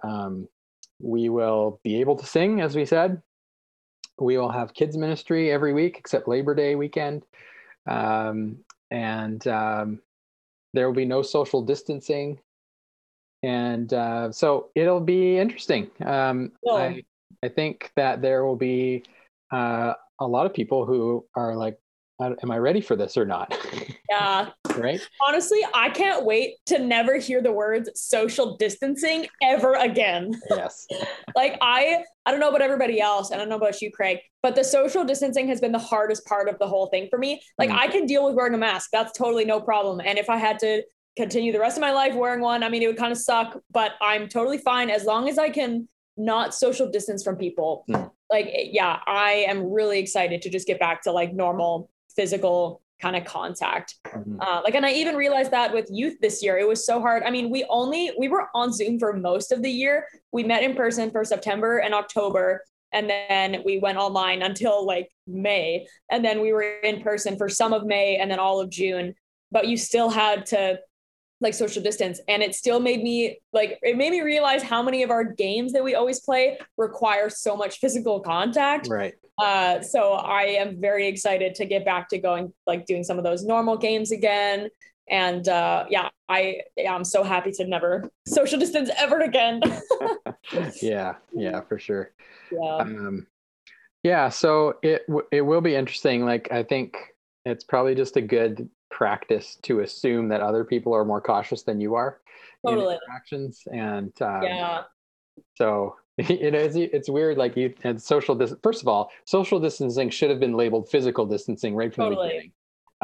Um, 0.03 0.47
we 0.99 1.29
will 1.29 1.79
be 1.83 1.99
able 1.99 2.15
to 2.15 2.25
sing, 2.25 2.61
as 2.61 2.75
we 2.75 2.85
said. 2.85 3.21
We 4.19 4.37
will 4.37 4.51
have 4.51 4.73
kids 4.73 4.95
ministry 4.95 5.51
every 5.51 5.73
week 5.73 5.97
except 5.97 6.27
Labor 6.27 6.53
Day 6.53 6.75
weekend. 6.75 7.25
Um, 7.89 8.57
and 8.91 9.45
um, 9.47 9.99
there 10.73 10.87
will 10.87 10.95
be 10.95 11.05
no 11.05 11.23
social 11.23 11.63
distancing. 11.63 12.39
And 13.41 13.91
uh, 13.91 14.31
so 14.31 14.69
it'll 14.75 15.01
be 15.01 15.39
interesting. 15.39 15.89
Um, 16.05 16.51
Cool. 16.63 16.77
I, 16.77 17.03
I 17.43 17.49
think 17.49 17.91
that 17.95 18.21
there 18.21 18.45
will 18.45 18.55
be 18.55 19.03
uh, 19.51 19.93
a 20.21 20.27
lot 20.27 20.45
of 20.45 20.53
people 20.53 20.85
who 20.85 21.25
are 21.35 21.55
like, 21.55 21.77
"Uh, 22.21 22.35
Am 22.43 22.51
I 22.51 22.57
ready 22.59 22.79
for 22.79 22.95
this 22.95 23.17
or 23.17 23.25
not? 23.25 23.57
Yeah. 24.09 24.49
right? 24.77 25.01
Honestly, 25.27 25.59
I 25.73 25.89
can't 25.89 26.23
wait 26.23 26.55
to 26.67 26.79
never 26.79 27.17
hear 27.17 27.41
the 27.41 27.51
words 27.51 27.89
social 27.95 28.55
distancing 28.57 29.27
ever 29.41 29.73
again. 29.73 30.31
Yes. 30.49 30.85
like 31.35 31.57
I 31.61 32.03
I 32.25 32.31
don't 32.31 32.39
know 32.39 32.49
about 32.49 32.61
everybody 32.61 33.01
else, 33.01 33.31
and 33.31 33.41
I 33.41 33.43
don't 33.43 33.49
know 33.49 33.57
about 33.57 33.81
you, 33.81 33.91
Craig, 33.91 34.19
but 34.43 34.55
the 34.55 34.63
social 34.63 35.03
distancing 35.03 35.47
has 35.47 35.59
been 35.59 35.71
the 35.71 35.79
hardest 35.79 36.25
part 36.25 36.47
of 36.47 36.59
the 36.59 36.67
whole 36.67 36.87
thing 36.87 37.07
for 37.09 37.17
me. 37.17 37.41
Like 37.57 37.71
Mm. 37.71 37.79
I 37.79 37.87
can 37.87 38.05
deal 38.05 38.23
with 38.25 38.35
wearing 38.35 38.53
a 38.53 38.57
mask. 38.59 38.89
That's 38.93 39.11
totally 39.17 39.45
no 39.45 39.59
problem. 39.59 40.01
And 40.05 40.19
if 40.19 40.29
I 40.29 40.37
had 40.37 40.59
to 40.59 40.83
continue 41.17 41.51
the 41.51 41.59
rest 41.59 41.75
of 41.77 41.81
my 41.81 41.91
life 41.91 42.13
wearing 42.15 42.41
one, 42.41 42.63
I 42.63 42.69
mean 42.69 42.83
it 42.83 42.87
would 42.87 42.97
kind 42.97 43.11
of 43.11 43.17
suck, 43.17 43.59
but 43.71 43.93
I'm 44.01 44.29
totally 44.29 44.59
fine 44.59 44.89
as 44.91 45.03
long 45.03 45.27
as 45.27 45.37
I 45.39 45.49
can 45.49 45.87
not 46.17 46.53
social 46.53 46.89
distance 46.89 47.23
from 47.23 47.37
people. 47.37 47.85
Mm. 47.89 48.11
Like 48.31 48.47
yeah, 48.53 48.99
I 49.05 49.45
am 49.47 49.71
really 49.71 49.99
excited 49.99 50.41
to 50.43 50.49
just 50.49 50.65
get 50.65 50.79
back 50.79 51.03
to 51.03 51.11
like 51.11 51.33
normal 51.33 51.89
physical 52.15 52.81
kind 53.01 53.15
of 53.15 53.25
contact. 53.25 53.95
Mhm. 54.07 54.37
Uh, 54.39 54.61
like, 54.63 54.75
and 54.75 54.85
I 54.85 54.91
even 54.91 55.15
realized 55.15 55.51
that 55.51 55.73
with 55.73 55.87
youth 55.91 56.19
this 56.21 56.43
year, 56.43 56.57
it 56.57 56.67
was 56.67 56.85
so 56.85 57.01
hard. 57.01 57.23
I 57.23 57.31
mean, 57.31 57.49
we 57.49 57.65
only 57.65 58.11
we 58.17 58.27
were 58.29 58.47
on 58.53 58.71
Zoom 58.71 58.99
for 58.99 59.13
most 59.13 59.51
of 59.51 59.61
the 59.61 59.71
year. 59.71 60.07
We 60.31 60.43
met 60.43 60.63
in 60.63 60.75
person 60.75 61.09
for 61.11 61.25
September 61.25 61.79
and 61.79 61.93
October, 61.93 62.63
and 62.93 63.09
then 63.09 63.63
we 63.65 63.79
went 63.79 63.97
online 63.97 64.43
until 64.43 64.85
like 64.85 65.09
May, 65.27 65.87
and 66.09 66.23
then 66.23 66.41
we 66.41 66.53
were 66.53 66.63
in 66.63 67.01
person 67.01 67.37
for 67.37 67.49
some 67.49 67.73
of 67.73 67.85
May 67.85 68.17
and 68.17 68.29
then 68.29 68.39
all 68.39 68.59
of 68.61 68.69
June. 68.69 69.15
But 69.51 69.67
you 69.67 69.77
still 69.77 70.09
had 70.09 70.45
to 70.47 70.79
like 71.41 71.53
social 71.53 71.81
distance, 71.83 72.19
and 72.27 72.41
it 72.41 72.55
still 72.55 72.79
made 72.79 73.03
me 73.03 73.39
like 73.51 73.79
it 73.81 73.97
made 73.97 74.11
me 74.11 74.21
realize 74.21 74.61
how 74.63 74.81
many 74.81 75.03
of 75.03 75.11
our 75.11 75.23
games 75.23 75.73
that 75.73 75.83
we 75.83 75.95
always 75.95 76.19
play 76.19 76.57
require 76.77 77.29
so 77.29 77.57
much 77.57 77.79
physical 77.79 78.19
contact. 78.19 78.87
Right. 78.87 79.13
Uh, 79.37 79.81
so 79.81 80.13
I 80.13 80.43
am 80.43 80.79
very 80.79 81.07
excited 81.07 81.55
to 81.55 81.65
get 81.65 81.83
back 81.83 82.09
to 82.09 82.19
going, 82.19 82.53
like 82.67 82.85
doing 82.85 83.03
some 83.03 83.17
of 83.17 83.23
those 83.23 83.43
normal 83.43 83.77
games 83.77 84.11
again. 84.11 84.69
And 85.09 85.47
uh, 85.49 85.85
yeah, 85.89 86.09
I 86.29 86.61
yeah, 86.77 86.93
I'm 86.93 87.03
so 87.03 87.23
happy 87.23 87.51
to 87.53 87.65
never 87.65 88.09
social 88.27 88.59
distance 88.59 88.89
ever 88.97 89.19
again. 89.21 89.61
Yeah. 90.81 91.15
Yeah, 91.33 91.61
for 91.61 91.79
sure. 91.79 92.11
yeah, 92.51 92.75
um, 92.77 93.27
yeah 94.03 94.29
so 94.29 94.77
it 94.81 95.05
w- 95.07 95.27
it 95.31 95.41
will 95.41 95.61
be 95.61 95.75
interesting 95.75 96.25
like 96.25 96.51
i 96.51 96.63
think 96.63 96.97
it's 97.45 97.63
probably 97.63 97.95
just 97.95 98.17
a 98.17 98.21
good 98.21 98.67
practice 98.91 99.57
to 99.63 99.79
assume 99.79 100.27
that 100.29 100.41
other 100.41 100.63
people 100.63 100.93
are 100.93 101.05
more 101.05 101.21
cautious 101.21 101.63
than 101.63 101.79
you 101.79 101.95
are 101.95 102.19
Totally. 102.65 102.95
in 102.95 102.99
interactions 103.07 103.63
and 103.73 104.13
um, 104.21 104.43
yeah, 104.43 104.83
so 105.55 105.95
it 106.17 106.53
is 106.53 106.75
it's 106.75 107.09
weird 107.09 107.37
like 107.37 107.55
you 107.55 107.73
and 107.83 108.01
social 108.01 108.35
dis- 108.35 108.53
first 108.61 108.81
of 108.81 108.87
all 108.87 109.11
social 109.25 109.59
distancing 109.59 110.09
should 110.09 110.29
have 110.29 110.39
been 110.39 110.53
labeled 110.53 110.89
physical 110.89 111.25
distancing 111.25 111.75
right 111.75 111.93
from 111.93 112.09
Totally. 112.09 112.27
the 112.27 112.33
beginning 112.33 112.51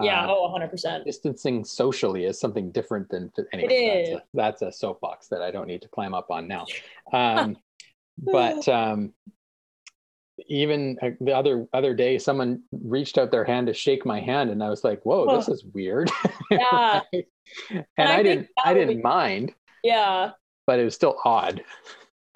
yeah. 0.01 0.23
Um, 0.23 0.29
Oh, 0.29 0.41
100 0.43 0.69
percent. 0.69 1.05
distancing 1.05 1.63
socially 1.63 2.25
is 2.25 2.39
something 2.39 2.71
different 2.71 3.09
than 3.09 3.31
anyway, 3.51 4.03
is. 4.05 4.09
That's, 4.09 4.21
a, 4.21 4.25
that's 4.33 4.61
a 4.61 4.71
soapbox 4.71 5.27
that 5.29 5.41
I 5.41 5.51
don't 5.51 5.67
need 5.67 5.81
to 5.81 5.87
climb 5.87 6.13
up 6.13 6.29
on 6.29 6.47
now. 6.47 6.65
Um, 7.13 7.57
but 8.17 8.67
um, 8.67 9.13
even 10.47 10.97
uh, 11.01 11.09
the 11.19 11.35
other 11.35 11.65
other 11.73 11.93
day, 11.93 12.17
someone 12.17 12.61
reached 12.71 13.17
out 13.17 13.31
their 13.31 13.43
hand 13.43 13.67
to 13.67 13.73
shake 13.73 14.05
my 14.05 14.19
hand, 14.19 14.49
and 14.49 14.63
I 14.63 14.69
was 14.69 14.83
like, 14.83 15.01
"Whoa, 15.03 15.37
this 15.37 15.47
is 15.47 15.65
weird." 15.73 16.11
Yeah. 16.49 17.01
and, 17.69 17.83
I 17.97 18.17
I, 18.19 18.23
didn't 18.23 18.47
i 18.63 18.73
didn't 18.73 18.97
be- 18.97 19.03
mind, 19.03 19.53
Yeah. 19.83 20.31
but 20.65 20.79
it 20.79 20.85
was 20.85 20.95
still 20.95 21.17
odd. 21.25 21.61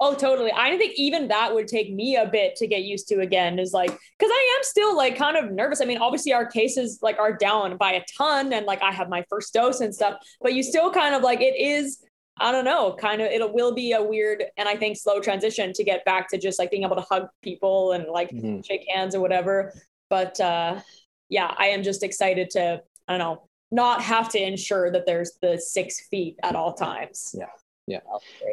Oh, 0.00 0.14
totally. 0.14 0.50
I 0.52 0.76
think 0.76 0.94
even 0.96 1.28
that 1.28 1.54
would 1.54 1.68
take 1.68 1.92
me 1.94 2.16
a 2.16 2.26
bit 2.26 2.56
to 2.56 2.66
get 2.66 2.82
used 2.82 3.06
to 3.08 3.20
again. 3.20 3.58
Is 3.58 3.72
like 3.72 3.90
because 3.90 4.30
I 4.32 4.56
am 4.58 4.64
still 4.64 4.96
like 4.96 5.16
kind 5.16 5.36
of 5.36 5.52
nervous. 5.52 5.80
I 5.80 5.84
mean, 5.84 5.98
obviously 5.98 6.32
our 6.32 6.44
cases 6.44 6.98
like 7.02 7.18
are 7.18 7.32
down 7.32 7.76
by 7.76 7.92
a 7.92 8.02
ton, 8.18 8.52
and 8.52 8.66
like 8.66 8.82
I 8.82 8.90
have 8.90 9.08
my 9.08 9.24
first 9.30 9.54
dose 9.54 9.80
and 9.80 9.94
stuff. 9.94 10.14
But 10.40 10.54
you 10.54 10.62
still 10.62 10.90
kind 10.90 11.14
of 11.14 11.22
like 11.22 11.40
it 11.40 11.54
is. 11.56 12.02
I 12.38 12.50
don't 12.50 12.64
know. 12.64 12.92
Kind 12.94 13.20
of 13.20 13.30
it 13.30 13.52
will 13.52 13.74
be 13.74 13.92
a 13.92 14.02
weird 14.02 14.44
and 14.56 14.68
I 14.68 14.76
think 14.76 14.96
slow 14.96 15.20
transition 15.20 15.72
to 15.74 15.84
get 15.84 16.04
back 16.04 16.28
to 16.30 16.38
just 16.38 16.58
like 16.58 16.70
being 16.70 16.82
able 16.84 16.96
to 16.96 17.02
hug 17.02 17.28
people 17.42 17.92
and 17.92 18.06
like 18.08 18.30
Mhm. 18.30 18.64
shake 18.64 18.86
hands 18.88 19.14
or 19.14 19.20
whatever. 19.20 19.72
But 20.08 20.40
uh, 20.40 20.80
yeah, 21.28 21.54
I 21.56 21.66
am 21.66 21.82
just 21.82 22.02
excited 22.02 22.50
to 22.50 22.82
I 23.08 23.12
don't 23.16 23.18
know 23.18 23.42
not 23.70 24.02
have 24.02 24.28
to 24.30 24.38
ensure 24.42 24.90
that 24.90 25.06
there's 25.06 25.38
the 25.40 25.58
six 25.58 26.06
feet 26.08 26.38
at 26.42 26.54
all 26.54 26.74
times. 26.74 27.34
Yeah. 27.38 27.46
Yeah. 27.86 28.00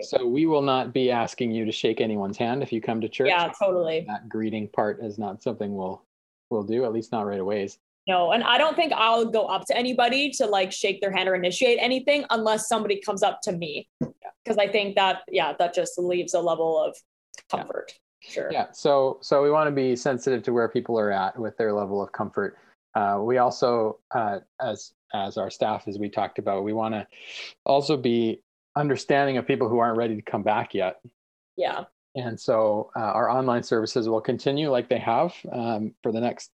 So 0.01 0.25
we 0.25 0.45
will 0.45 0.61
not 0.61 0.93
be 0.93 1.11
asking 1.11 1.51
you 1.51 1.65
to 1.65 1.71
shake 1.71 2.01
anyone's 2.01 2.37
hand 2.37 2.63
if 2.63 2.71
you 2.73 2.81
come 2.81 2.99
to 3.01 3.09
church. 3.09 3.27
Yeah, 3.27 3.51
totally. 3.59 4.05
That 4.07 4.27
greeting 4.29 4.67
part 4.69 5.03
is 5.03 5.17
not 5.19 5.43
something 5.43 5.75
we'll 5.75 6.03
we'll 6.49 6.63
do, 6.63 6.83
at 6.85 6.93
least 6.93 7.11
not 7.11 7.25
right 7.27 7.39
away. 7.39 7.69
No, 8.09 8.31
and 8.31 8.43
I 8.43 8.57
don't 8.57 8.75
think 8.75 8.91
I'll 8.91 9.25
go 9.25 9.45
up 9.45 9.67
to 9.67 9.77
anybody 9.77 10.31
to 10.31 10.47
like 10.47 10.71
shake 10.71 10.99
their 10.99 11.11
hand 11.11 11.29
or 11.29 11.35
initiate 11.35 11.77
anything 11.79 12.25
unless 12.31 12.67
somebody 12.67 12.99
comes 12.99 13.21
up 13.21 13.39
to 13.43 13.51
me. 13.51 13.87
Because 13.99 14.57
I 14.57 14.67
think 14.67 14.95
that, 14.95 15.19
yeah, 15.27 15.53
that 15.59 15.75
just 15.75 15.99
leaves 15.99 16.33
a 16.33 16.39
level 16.39 16.83
of 16.83 16.97
comfort. 17.51 17.93
Sure. 18.21 18.49
Yeah. 18.51 18.71
So 18.71 19.19
so 19.21 19.43
we 19.43 19.51
want 19.51 19.67
to 19.67 19.71
be 19.71 19.95
sensitive 19.95 20.41
to 20.43 20.53
where 20.53 20.67
people 20.67 20.99
are 20.99 21.11
at 21.11 21.37
with 21.37 21.55
their 21.57 21.71
level 21.71 22.01
of 22.01 22.11
comfort. 22.11 22.57
Uh, 22.95 23.19
we 23.21 23.37
also, 23.37 23.99
uh, 24.09 24.39
as 24.59 24.91
as 25.13 25.37
our 25.37 25.51
staff, 25.51 25.87
as 25.87 25.99
we 25.99 26.09
talked 26.09 26.39
about, 26.39 26.63
we 26.63 26.73
want 26.73 26.95
to 26.95 27.05
also 27.63 27.95
be 27.95 28.41
understanding 28.75 29.37
of 29.37 29.45
people 29.45 29.69
who 29.69 29.77
aren't 29.77 29.97
ready 29.97 30.15
to 30.15 30.23
come 30.23 30.41
back 30.41 30.73
yet. 30.73 30.99
Yeah. 31.57 31.83
And 32.15 32.39
so 32.39 32.89
uh, 32.95 33.01
our 33.01 33.29
online 33.29 33.61
services 33.61 34.09
will 34.09 34.21
continue 34.21 34.71
like 34.71 34.89
they 34.89 34.97
have 34.97 35.31
um, 35.51 35.93
for 36.01 36.11
the 36.11 36.19
next 36.19 36.49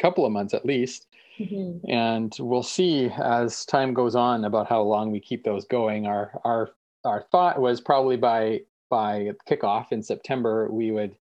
couple 0.00 0.24
of 0.26 0.32
months 0.32 0.54
at 0.54 0.66
least. 0.66 1.06
Mhm. 1.38 1.80
and 1.88 2.36
we'll 2.38 2.62
see 2.62 3.08
as 3.16 3.64
time 3.64 3.94
goes 3.94 4.14
on 4.14 4.44
about 4.44 4.68
how 4.68 4.82
long 4.82 5.10
we 5.10 5.20
keep 5.20 5.42
those 5.42 5.64
going. 5.64 6.06
Our 6.06 6.38
our 6.44 6.70
our 7.04 7.22
thought 7.32 7.58
was 7.60 7.80
probably 7.80 8.18
by 8.18 8.60
by 8.90 9.30
kickoff 9.48 9.90
in 9.90 10.02
September 10.02 10.68
we 10.70 10.90
would 10.90 11.16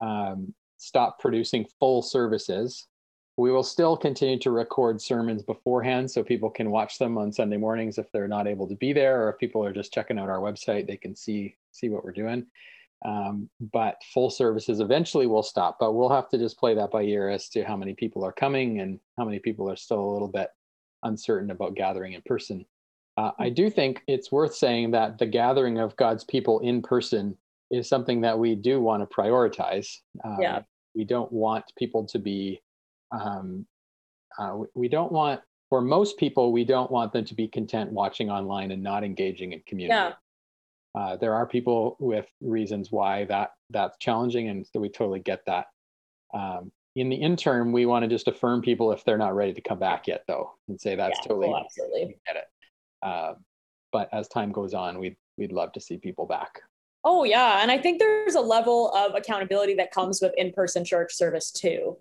um, 0.00 0.52
stop 0.78 1.20
producing 1.20 1.66
full 1.78 2.02
services. 2.02 2.86
We 3.36 3.52
will 3.52 3.62
still 3.62 3.96
continue 3.96 4.38
to 4.40 4.50
record 4.50 5.00
sermons 5.00 5.42
beforehand 5.42 6.10
so 6.10 6.22
people 6.24 6.50
can 6.50 6.70
watch 6.70 6.98
them 6.98 7.16
on 7.16 7.32
Sunday 7.32 7.56
mornings 7.56 7.96
if 7.96 8.10
they're 8.10 8.26
not 8.26 8.48
able 8.48 8.66
to 8.68 8.74
be 8.74 8.92
there, 8.92 9.22
or 9.22 9.30
if 9.30 9.38
people 9.38 9.64
are 9.64 9.72
just 9.72 9.92
checking 9.92 10.18
out 10.18 10.28
our 10.28 10.40
website, 10.40 10.86
they 10.88 10.96
can 10.96 11.14
see 11.14 11.54
see 11.70 11.88
what 11.90 12.04
we're 12.04 12.12
doing. 12.12 12.44
Um, 13.04 13.48
but 13.72 13.96
full 14.12 14.28
services 14.28 14.80
eventually 14.80 15.26
will 15.26 15.42
stop, 15.42 15.78
but 15.80 15.92
we'll 15.92 16.10
have 16.10 16.28
to 16.30 16.38
just 16.38 16.58
play 16.58 16.74
that 16.74 16.90
by 16.90 17.02
ear 17.02 17.30
as 17.30 17.48
to 17.50 17.62
how 17.64 17.76
many 17.76 17.94
people 17.94 18.22
are 18.24 18.32
coming 18.32 18.80
and 18.80 19.00
how 19.16 19.24
many 19.24 19.38
people 19.38 19.70
are 19.70 19.76
still 19.76 20.00
a 20.00 20.12
little 20.12 20.28
bit 20.28 20.50
uncertain 21.02 21.50
about 21.50 21.74
gathering 21.74 22.12
in 22.12 22.22
person. 22.26 22.64
Uh, 23.16 23.30
I 23.38 23.48
do 23.48 23.70
think 23.70 24.02
it's 24.06 24.30
worth 24.30 24.54
saying 24.54 24.90
that 24.90 25.18
the 25.18 25.26
gathering 25.26 25.78
of 25.78 25.96
God's 25.96 26.24
people 26.24 26.60
in 26.60 26.82
person 26.82 27.36
is 27.70 27.88
something 27.88 28.20
that 28.20 28.38
we 28.38 28.54
do 28.54 28.80
want 28.80 29.02
to 29.08 29.14
prioritize. 29.14 29.96
Um, 30.24 30.40
Yeah. 30.40 30.62
We 30.94 31.04
don't 31.04 31.30
want 31.32 31.64
people 31.76 32.04
to 32.06 32.18
be, 32.18 32.60
um, 33.12 33.66
uh, 34.38 34.56
we- 34.56 34.66
we 34.74 34.88
don't 34.88 35.12
want, 35.12 35.40
for 35.68 35.80
most 35.80 36.18
people, 36.18 36.50
we 36.52 36.64
don't 36.64 36.90
want 36.90 37.12
them 37.12 37.24
to 37.24 37.34
be 37.34 37.46
content 37.48 37.92
watching 37.92 38.28
online 38.30 38.72
and 38.72 38.82
not 38.82 39.04
engaging 39.04 39.52
in 39.52 39.60
community. 39.62 39.94
Yeah. 39.96 40.14
Uh, 40.94 41.16
there 41.16 41.34
are 41.34 41.46
people 41.46 41.96
with 42.00 42.26
reasons 42.40 42.90
why 42.90 43.24
that 43.26 43.50
that's 43.70 43.96
challenging, 43.98 44.48
and 44.48 44.66
so 44.66 44.80
we 44.80 44.88
totally 44.88 45.20
get 45.20 45.40
that. 45.46 45.66
Um, 46.34 46.72
in 46.96 47.08
the 47.08 47.16
interim, 47.16 47.70
we 47.70 47.86
want 47.86 48.02
to 48.02 48.08
just 48.08 48.26
affirm 48.26 48.62
people 48.62 48.90
if 48.92 49.04
they're 49.04 49.16
not 49.18 49.36
ready 49.36 49.52
to 49.54 49.60
come 49.60 49.78
back 49.78 50.08
yet, 50.08 50.24
though, 50.26 50.54
and 50.68 50.80
say 50.80 50.96
that's 50.96 51.18
Yeah, 51.22 51.28
totally 51.28 51.48
oh, 51.48 51.56
absolutely. 51.64 52.04
we 52.06 52.16
get 52.26 52.36
it. 52.36 53.06
Um, 53.06 53.36
but 53.92 54.08
as 54.12 54.28
time 54.28 54.50
goes 54.52 54.74
on, 54.74 54.98
we'd 54.98 55.16
we'd 55.36 55.52
love 55.52 55.72
to 55.72 55.80
see 55.80 55.96
people 55.98 56.26
back. 56.26 56.60
Oh 57.04 57.24
yeah, 57.24 57.60
and 57.62 57.70
I 57.70 57.78
think 57.78 57.98
there's 58.00 58.34
a 58.34 58.40
level 58.40 58.90
of 58.92 59.14
accountability 59.14 59.74
that 59.74 59.90
comes 59.92 60.20
with 60.20 60.32
in-person 60.36 60.84
church 60.84 61.14
service 61.14 61.50
too. 61.52 61.96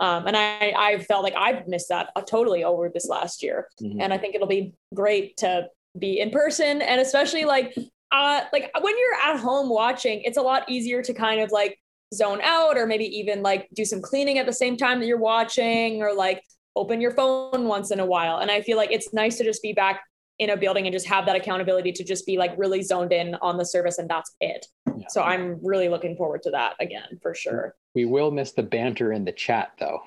Um, 0.00 0.26
and 0.26 0.36
I 0.36 0.74
I 0.76 0.98
felt 0.98 1.22
like 1.22 1.34
I've 1.36 1.68
missed 1.68 1.88
that 1.90 2.10
uh, 2.16 2.22
totally 2.22 2.64
over 2.64 2.88
this 2.88 3.06
last 3.08 3.42
year, 3.42 3.68
Mhm. 3.80 3.98
and 4.00 4.12
I 4.12 4.18
think 4.18 4.34
it'll 4.34 4.48
be 4.48 4.74
great 4.92 5.36
to 5.38 5.68
be 5.96 6.18
in 6.18 6.30
person, 6.30 6.82
and 6.82 7.00
especially 7.00 7.44
like 7.44 7.74
uh 8.12 8.42
like 8.52 8.70
when 8.80 8.94
you're 8.98 9.32
at 9.32 9.40
home 9.40 9.68
watching, 9.68 10.22
it's 10.22 10.36
a 10.36 10.42
lot 10.42 10.68
easier 10.68 11.02
to 11.02 11.14
kind 11.14 11.40
of 11.40 11.50
like 11.50 11.78
zone 12.14 12.40
out 12.42 12.76
or 12.76 12.86
maybe 12.86 13.04
even 13.04 13.42
like 13.42 13.68
do 13.74 13.84
some 13.84 14.00
cleaning 14.02 14.38
at 14.38 14.46
the 14.46 14.52
same 14.52 14.76
time 14.76 15.00
that 15.00 15.06
you're 15.06 15.18
watching 15.18 16.02
or 16.02 16.14
like 16.14 16.42
open 16.76 17.00
your 17.00 17.10
phone 17.10 17.66
once 17.66 17.90
in 17.90 18.00
a 18.00 18.06
while. 18.06 18.38
And 18.38 18.50
I 18.50 18.62
feel 18.62 18.76
like 18.76 18.92
it's 18.92 19.12
nice 19.12 19.38
to 19.38 19.44
just 19.44 19.62
be 19.62 19.72
back 19.72 20.02
in 20.38 20.50
a 20.50 20.56
building 20.56 20.86
and 20.86 20.92
just 20.92 21.06
have 21.06 21.26
that 21.26 21.36
accountability 21.36 21.92
to 21.92 22.04
just 22.04 22.26
be 22.26 22.36
like 22.36 22.52
really 22.56 22.82
zoned 22.82 23.12
in 23.12 23.34
on 23.36 23.56
the 23.56 23.64
service 23.64 23.98
and 23.98 24.08
that's 24.08 24.34
it. 24.40 24.66
Yeah. 24.96 25.06
So 25.08 25.22
I'm 25.22 25.58
really 25.62 25.88
looking 25.88 26.16
forward 26.16 26.42
to 26.44 26.50
that 26.50 26.74
again 26.80 27.18
for 27.22 27.34
sure. 27.34 27.74
We 27.94 28.06
will 28.06 28.30
miss 28.30 28.52
the 28.52 28.62
banter 28.62 29.12
in 29.12 29.24
the 29.24 29.32
chat, 29.32 29.72
though. 29.78 30.00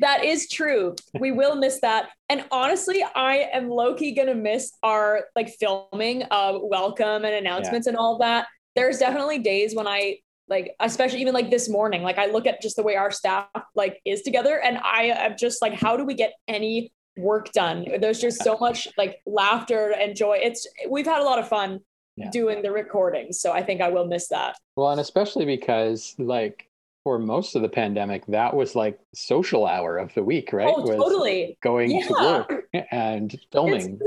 That 0.00 0.24
is 0.24 0.48
true. 0.48 0.94
We 1.18 1.32
will 1.32 1.56
miss 1.56 1.80
that. 1.80 2.10
And 2.28 2.44
honestly, 2.50 3.04
I 3.14 3.48
am 3.52 3.68
low 3.68 3.94
key 3.94 4.14
gonna 4.14 4.34
miss 4.34 4.72
our 4.82 5.24
like 5.34 5.48
filming 5.48 6.22
of 6.24 6.60
welcome 6.62 7.24
and 7.24 7.34
announcements 7.34 7.86
and 7.86 7.96
all 7.96 8.18
that. 8.18 8.46
There's 8.76 8.98
definitely 8.98 9.40
days 9.40 9.74
when 9.74 9.88
I 9.88 10.18
like, 10.48 10.74
especially 10.80 11.20
even 11.20 11.34
like 11.34 11.50
this 11.50 11.68
morning, 11.68 12.02
like 12.02 12.16
I 12.16 12.26
look 12.26 12.46
at 12.46 12.62
just 12.62 12.76
the 12.76 12.82
way 12.82 12.96
our 12.96 13.10
staff 13.10 13.46
like 13.74 14.00
is 14.04 14.22
together, 14.22 14.60
and 14.60 14.78
I 14.78 15.04
am 15.14 15.36
just 15.38 15.60
like, 15.60 15.74
how 15.74 15.96
do 15.96 16.04
we 16.04 16.14
get 16.14 16.32
any 16.46 16.92
work 17.16 17.52
done? 17.52 17.86
There's 18.00 18.20
just 18.20 18.42
so 18.42 18.56
much 18.58 18.86
like 18.96 19.18
laughter 19.26 19.90
and 19.90 20.14
joy. 20.14 20.38
It's 20.40 20.66
we've 20.88 21.06
had 21.06 21.20
a 21.20 21.24
lot 21.24 21.38
of 21.38 21.48
fun 21.48 21.80
Yeah. 22.16 22.30
doing 22.30 22.62
the 22.62 22.70
recordings, 22.72 23.40
so 23.40 23.52
I 23.52 23.62
think 23.62 23.80
I 23.80 23.90
will 23.90 24.06
miss 24.06 24.28
that. 24.28 24.56
Well, 24.76 24.90
and 24.90 25.00
especially 25.00 25.44
because, 25.44 26.14
like, 26.18 26.67
for 27.08 27.18
most 27.18 27.56
of 27.56 27.62
the 27.62 27.70
pandemic, 27.70 28.26
that 28.26 28.54
was 28.54 28.74
like 28.74 28.98
social 29.14 29.66
hour 29.66 29.96
of 29.96 30.12
the 30.12 30.22
week, 30.22 30.52
right? 30.52 30.68
Oh, 30.68 30.82
was 30.82 30.90
totally. 30.90 31.56
going 31.62 32.02
to 32.02 32.12
work 32.12 32.64
and 32.92 33.34
filming. 33.50 33.98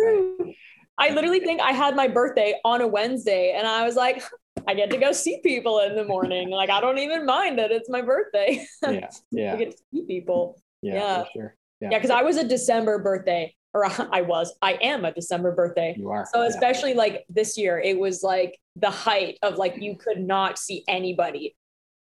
I 1.00 1.10
literally 1.10 1.40
think 1.40 1.62
I 1.62 1.72
had 1.72 1.96
my 1.96 2.08
birthday 2.08 2.54
on 2.64 2.80
a 2.82 2.88
Wednesday 2.88 3.56
and 3.58 3.66
I 3.66 3.84
was 3.84 3.96
like, 3.96 4.22
I 4.68 4.76
get 4.76 4.92
to 4.92 4.98
go 4.98 5.14
see 5.14 5.40
people 5.42 5.80
in 5.80 5.96
the 5.96 6.06
morning. 6.06 6.52
Like, 6.52 6.70
I 6.70 6.80
don't 6.80 7.00
even 7.00 7.26
mind 7.26 7.58
that 7.58 7.72
it's 7.72 7.90
my 7.90 8.04
birthday. 8.04 8.64
Yeah, 8.88 9.10
yeah, 9.32 9.54
I 9.54 9.58
get 9.58 9.72
to 9.72 9.78
see 9.92 10.06
people. 10.06 10.62
yeah, 10.84 10.94
yeah. 10.94 11.24
sure. 11.34 11.56
Yeah, 11.80 11.90
because 11.90 12.12
I 12.12 12.22
was 12.22 12.38
a 12.38 12.48
December 12.48 13.00
birthday, 13.00 13.56
or 13.74 13.86
I 14.14 14.22
was, 14.22 14.54
I 14.62 14.74
am 14.74 15.06
a 15.06 15.12
December 15.12 15.56
birthday. 15.56 15.96
You 15.98 16.12
are. 16.12 16.28
So 16.32 16.44
yeah. 16.44 16.50
especially 16.50 16.94
like 16.94 17.26
this 17.30 17.58
year, 17.58 17.80
it 17.80 17.98
was 17.98 18.22
like 18.22 18.60
the 18.76 18.92
height 18.92 19.40
of 19.42 19.58
like 19.58 19.78
you 19.78 19.96
could 19.96 20.20
not 20.20 20.60
see 20.60 20.84
anybody. 20.88 21.56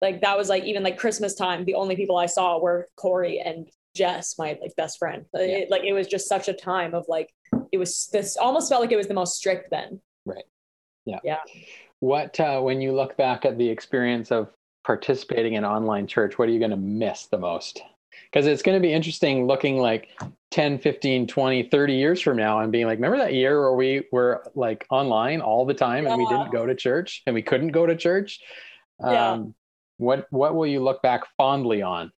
Like 0.02 0.22
that 0.22 0.38
was 0.38 0.50
like 0.50 0.64
even 0.64 0.84
like 0.84 0.98
Christmas 0.98 1.34
time. 1.36 1.66
The 1.66 1.76
only 1.76 1.96
people 1.96 2.18
I 2.18 2.28
saw 2.28 2.60
were 2.60 2.88
Corey 2.96 3.40
and 3.40 3.68
Jess, 3.96 4.38
my 4.38 4.58
like 4.62 4.76
best 4.76 5.00
friend. 5.00 5.26
It- 5.34 5.72
like 5.72 5.84
it 5.84 5.94
was 5.94 6.08
just 6.08 6.28
such 6.28 6.48
a 6.48 6.54
time 6.54 6.94
of 6.94 7.06
like 7.08 7.34
it 7.72 7.78
was 7.78 8.10
this 8.12 8.38
almost 8.38 8.70
felt 8.70 8.82
like 8.82 8.92
it 8.92 8.98
was 8.98 9.08
the 9.08 9.14
most 9.14 9.36
strict 9.36 9.72
then. 9.72 10.02
Right. 10.26 10.46
Yeah. 11.06 11.20
Yeah. 11.24 11.40
What, 12.00 12.40
uh, 12.40 12.62
when 12.62 12.80
you 12.80 12.92
look 12.94 13.18
back 13.18 13.44
at 13.46 13.58
the 13.58 13.68
experience 13.68 14.32
of 14.32 14.50
participating 14.84 15.54
in 15.54 15.66
online 15.66 16.06
church, 16.06 16.38
what 16.38 16.48
are 16.48 16.52
you 16.52 16.60
going 16.60 16.72
to 16.72 16.78
miss 16.78 17.26
the 17.26 17.40
most? 17.40 17.82
Because 18.32 18.46
it's 18.46 18.62
going 18.62 18.78
to 18.78 18.82
be 18.82 18.94
interesting 18.94 19.48
looking 19.48 19.78
like 19.78 20.10
10, 20.52 20.78
15, 20.80 21.28
20, 21.28 21.64
30 21.64 21.94
years 21.94 22.22
from 22.22 22.38
now 22.38 22.60
and 22.60 22.72
being 22.72 22.86
like, 22.86 22.98
remember 22.98 23.18
that 23.18 23.34
year 23.34 23.60
where 23.60 23.74
we 23.74 24.04
were 24.12 24.44
like 24.54 24.86
online 24.92 25.42
all 25.42 25.66
the 25.66 25.74
time 25.74 26.06
and 26.06 26.18
we 26.18 26.26
didn't 26.28 26.52
go 26.52 26.66
to 26.66 26.76
church 26.76 27.24
and 27.26 27.34
we 27.34 27.42
couldn't 27.42 27.70
go 27.70 27.86
to 27.86 27.96
church? 27.96 28.40
Yeah. 29.00 29.32
Um, 29.32 29.56
what, 29.98 30.28
what 30.30 30.56
will 30.56 30.68
you 30.68 30.82
look 30.82 31.02
back 31.02 31.22
fondly 31.38 31.82
on? 31.82 32.12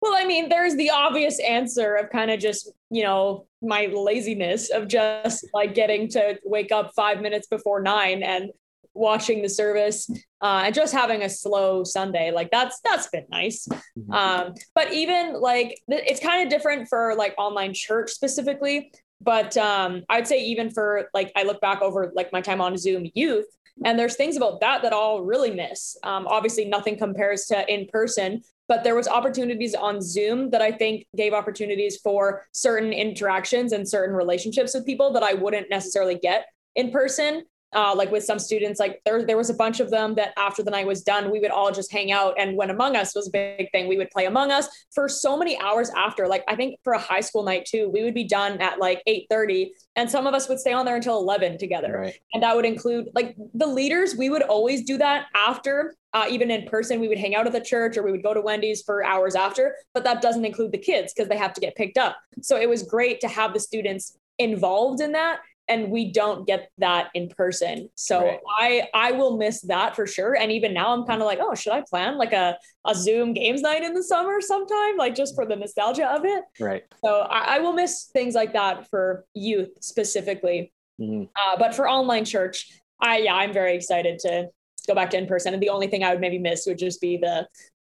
Well, 0.00 0.14
I 0.14 0.24
mean, 0.24 0.48
there's 0.48 0.76
the 0.76 0.90
obvious 0.90 1.40
answer 1.40 1.96
of 1.96 2.10
kind 2.10 2.30
of 2.30 2.38
just, 2.38 2.70
you 2.90 3.02
know, 3.02 3.46
my 3.60 3.86
laziness 3.86 4.70
of 4.70 4.86
just 4.86 5.44
like 5.52 5.74
getting 5.74 6.08
to 6.10 6.38
wake 6.44 6.70
up 6.70 6.92
five 6.94 7.20
minutes 7.20 7.48
before 7.48 7.82
nine 7.82 8.22
and 8.22 8.50
watching 8.94 9.42
the 9.42 9.48
service 9.48 10.08
uh, 10.40 10.62
and 10.64 10.74
just 10.74 10.92
having 10.92 11.22
a 11.22 11.28
slow 11.28 11.84
Sunday. 11.84 12.30
Like 12.30 12.50
that's 12.50 12.80
that's 12.84 13.08
been 13.08 13.26
nice. 13.30 13.66
Mhm. 13.98 14.14
Um, 14.14 14.54
but 14.74 14.92
even 14.92 15.40
like 15.40 15.80
it's 15.88 16.20
kind 16.20 16.42
of 16.42 16.48
different 16.48 16.88
for 16.88 17.14
like 17.16 17.34
online 17.38 17.74
church 17.74 18.10
specifically. 18.10 18.92
But 19.20 19.56
um, 19.56 20.04
I'd 20.08 20.28
say 20.28 20.42
even 20.44 20.70
for 20.70 21.08
like 21.12 21.32
I 21.36 21.42
look 21.42 21.60
back 21.60 21.82
over 21.82 22.12
like 22.14 22.32
my 22.32 22.40
time 22.40 22.60
on 22.60 22.76
Zoom 22.76 23.10
Youth, 23.14 23.46
and 23.84 23.98
there's 23.98 24.16
things 24.16 24.36
about 24.36 24.60
that 24.60 24.82
that 24.82 24.92
I'll 24.92 25.22
really 25.22 25.50
miss. 25.50 25.96
Um, 26.02 26.26
obviously, 26.26 26.64
nothing 26.64 26.96
compares 26.96 27.46
to 27.46 27.72
in 27.72 27.86
person, 27.86 28.42
but 28.68 28.84
there 28.84 28.94
was 28.94 29.08
opportunities 29.08 29.74
on 29.74 30.00
Zoom 30.00 30.50
that 30.50 30.62
I 30.62 30.72
think 30.72 31.06
gave 31.16 31.32
opportunities 31.32 31.96
for 31.96 32.46
certain 32.52 32.92
interactions 32.92 33.72
and 33.72 33.88
certain 33.88 34.14
relationships 34.14 34.74
with 34.74 34.86
people 34.86 35.12
that 35.12 35.22
I 35.22 35.34
wouldn't 35.34 35.70
necessarily 35.70 36.16
get 36.16 36.46
in 36.74 36.90
person. 36.90 37.44
Uh, 37.74 37.94
like 37.94 38.10
with 38.10 38.24
some 38.24 38.38
students, 38.38 38.80
like 38.80 39.02
there, 39.04 39.26
there 39.26 39.36
was 39.36 39.50
a 39.50 39.54
bunch 39.54 39.78
of 39.78 39.90
them 39.90 40.14
that 40.14 40.32
after 40.38 40.62
the 40.62 40.70
night 40.70 40.86
was 40.86 41.02
done, 41.02 41.30
we 41.30 41.38
would 41.38 41.50
all 41.50 41.70
just 41.70 41.92
hang 41.92 42.10
out. 42.10 42.34
And 42.38 42.56
when 42.56 42.70
Among 42.70 42.96
Us 42.96 43.14
was 43.14 43.28
a 43.28 43.30
big 43.30 43.70
thing, 43.72 43.88
we 43.88 43.98
would 43.98 44.10
play 44.10 44.24
Among 44.24 44.50
Us 44.50 44.68
for 44.94 45.06
so 45.06 45.36
many 45.36 45.58
hours 45.60 45.90
after. 45.96 46.26
Like 46.26 46.44
I 46.48 46.56
think 46.56 46.80
for 46.82 46.94
a 46.94 46.98
high 46.98 47.20
school 47.20 47.42
night 47.42 47.66
too, 47.66 47.90
we 47.92 48.02
would 48.02 48.14
be 48.14 48.24
done 48.24 48.58
at 48.62 48.78
like 48.78 49.02
8:30, 49.06 49.70
and 49.96 50.10
some 50.10 50.26
of 50.26 50.32
us 50.32 50.48
would 50.48 50.58
stay 50.58 50.72
on 50.72 50.86
there 50.86 50.96
until 50.96 51.18
11 51.18 51.58
together 51.58 51.98
Right. 51.98 52.14
and 52.32 52.42
that 52.42 52.56
would 52.56 52.64
include 52.64 53.08
like 53.14 53.36
the 53.52 53.66
leaders 53.66 54.14
we 54.16 54.30
would 54.30 54.42
always 54.42 54.82
do 54.84 54.96
that 54.98 55.26
after 55.34 55.94
uh, 56.14 56.26
even 56.30 56.50
in 56.50 56.66
person 56.66 57.00
we 57.00 57.08
would 57.08 57.18
hang 57.18 57.34
out 57.34 57.46
at 57.46 57.52
the 57.52 57.60
church 57.60 57.96
or 57.96 58.02
we 58.02 58.12
would 58.12 58.22
go 58.22 58.32
to 58.32 58.40
wendy's 58.40 58.80
for 58.82 59.04
hours 59.04 59.34
after 59.34 59.74
but 59.94 60.04
that 60.04 60.22
doesn't 60.22 60.44
include 60.44 60.70
the 60.72 60.78
kids 60.78 61.12
because 61.12 61.28
they 61.28 61.36
have 61.36 61.52
to 61.52 61.60
get 61.60 61.74
picked 61.74 61.98
up 61.98 62.16
so 62.40 62.56
it 62.56 62.68
was 62.68 62.82
great 62.84 63.20
to 63.20 63.28
have 63.28 63.52
the 63.52 63.60
students 63.60 64.16
involved 64.38 65.00
in 65.00 65.12
that 65.12 65.40
and 65.68 65.90
we 65.90 66.10
don't 66.12 66.46
get 66.46 66.70
that 66.78 67.08
in 67.14 67.28
person 67.28 67.88
so 67.94 68.24
Right. 68.24 68.40
i 68.58 68.88
i 68.94 69.12
will 69.12 69.36
miss 69.36 69.60
that 69.62 69.94
for 69.94 70.06
sure 70.06 70.34
and 70.34 70.50
even 70.52 70.72
now 70.74 70.92
i'm 70.94 71.04
kind 71.04 71.20
of 71.20 71.26
like 71.26 71.38
oh 71.40 71.54
should 71.54 71.72
i 71.72 71.82
plan 71.88 72.16
like 72.18 72.32
a, 72.32 72.56
a 72.86 72.94
zoom 72.94 73.32
games 73.34 73.60
night 73.62 73.82
in 73.82 73.94
the 73.94 74.02
summer 74.02 74.40
sometime 74.40 74.96
like 74.96 75.14
just 75.14 75.34
for 75.34 75.44
the 75.46 75.56
nostalgia 75.56 76.08
of 76.10 76.24
it 76.24 76.44
Right. 76.60 76.84
so 77.04 77.20
i, 77.30 77.56
I 77.56 77.58
will 77.60 77.72
miss 77.74 78.04
things 78.12 78.34
like 78.34 78.52
that 78.54 78.88
for 78.90 79.24
youth 79.34 79.70
specifically 79.80 80.72
Mhm. 81.00 81.28
uh, 81.36 81.56
but 81.56 81.76
for 81.76 81.88
online 81.88 82.24
church, 82.24 82.66
I 83.00 83.18
yeah, 83.18 83.34
I'm 83.36 83.52
very 83.52 83.76
excited 83.76 84.18
to 84.20 84.48
go 84.88 84.94
back 84.96 85.10
to 85.10 85.16
in 85.16 85.28
person. 85.28 85.54
And 85.54 85.62
the 85.62 85.68
only 85.68 85.86
thing 85.86 86.02
I 86.02 86.10
would 86.10 86.20
maybe 86.20 86.40
miss 86.40 86.66
would 86.66 86.76
just 86.76 87.00
be 87.00 87.16
the 87.18 87.46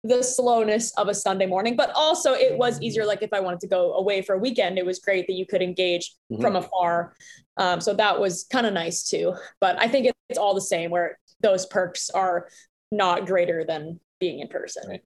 the 0.04 0.22
slowness 0.22 0.92
of 0.96 1.08
a 1.08 1.14
Sunday 1.14 1.46
morning. 1.46 1.74
But 1.76 1.90
also 1.94 2.32
it 2.32 2.56
was 2.56 2.80
easier. 2.80 3.04
Like 3.04 3.22
if 3.22 3.32
I 3.32 3.40
wanted 3.40 3.61
to 3.61 3.66
go 3.66 3.94
away 3.94 4.22
for 4.22 4.34
a 4.34 4.38
weekend, 4.38 4.78
it 4.78 4.87
was 4.87 4.98
great 5.00 5.26
that 5.26 5.32
you 5.34 5.44
could 5.46 5.62
engage 5.62 6.14
Mhm. 6.32 6.40
from 6.40 6.56
afar. 6.56 7.14
Um, 7.56 7.80
so 7.80 7.92
that 7.94 8.20
was 8.20 8.44
kind 8.44 8.66
of 8.66 8.72
nice 8.72 9.02
too. 9.04 9.34
But 9.61 9.80
I 9.80 9.88
think 9.88 10.06
it- 10.06 10.14
it's 10.28 10.38
all 10.38 10.54
the 10.54 10.61
same 10.61 10.90
where 10.90 11.18
those 11.40 11.66
perks 11.66 12.11
are 12.11 12.48
not 12.92 13.26
greater 13.26 13.64
than 13.64 14.00
being 14.20 14.38
in 14.40 14.48
person. 14.48 14.88
Right. 14.88 15.02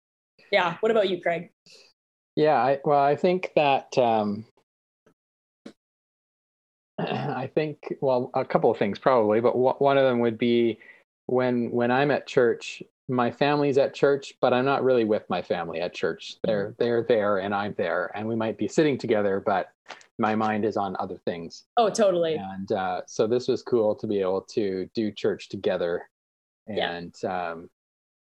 Yeah. 0.51 0.77
What 0.81 0.91
about 0.91 1.09
you, 1.09 1.21
Craig? 1.21 1.51
Yeah, 2.37 2.57
I, 2.57 2.81
well, 2.85 2.99
I 3.01 3.17
think 3.17 3.53
that 3.57 3.97
um, 3.99 4.45
I 6.99 7.51
think 7.55 7.79
well, 8.01 8.31
a 8.35 8.45
couple 8.45 8.71
of 8.71 8.79
things 8.79 8.99
probably, 8.99 9.41
but 9.41 9.53
w- 9.53 9.75
one 9.79 9.97
of 9.99 10.05
them 10.05 10.21
would 10.21 10.39
be 10.39 10.79
when 11.27 11.71
when 11.71 11.91
I'm 11.91 12.11
at 12.11 12.27
church, 12.27 12.83
my 13.09 13.31
family's 13.31 13.79
at 13.79 13.95
church, 13.95 14.35
but 14.41 14.53
I'm 14.53 14.65
not 14.65 14.83
really 14.85 15.05
with 15.05 15.29
my 15.29 15.43
family 15.43 15.81
at 15.81 15.95
church. 15.95 16.37
They're 16.45 16.69
Mm-hmm. 16.69 16.83
they're 16.83 17.03
there 17.09 17.39
and 17.39 17.55
I'm 17.55 17.75
there, 17.77 18.11
and 18.15 18.27
we 18.29 18.37
might 18.37 18.59
be 18.59 18.69
sitting 18.69 18.99
together, 18.99 19.43
but 19.45 19.71
my 20.19 20.35
mind 20.35 20.65
is 20.65 20.77
on 20.77 20.97
other 21.01 21.19
things. 21.25 21.65
Oh, 21.77 21.91
totally. 21.91 22.35
And 22.37 22.71
uh, 22.73 23.03
so 23.07 23.27
this 23.27 23.49
was 23.49 23.63
cool 23.63 23.95
to 23.97 24.07
be 24.07 24.21
able 24.21 24.43
to 24.43 24.89
do 24.95 25.11
church 25.11 25.49
together, 25.49 26.09
Yeah. 26.69 26.91
and 26.93 27.25
um, 27.25 27.71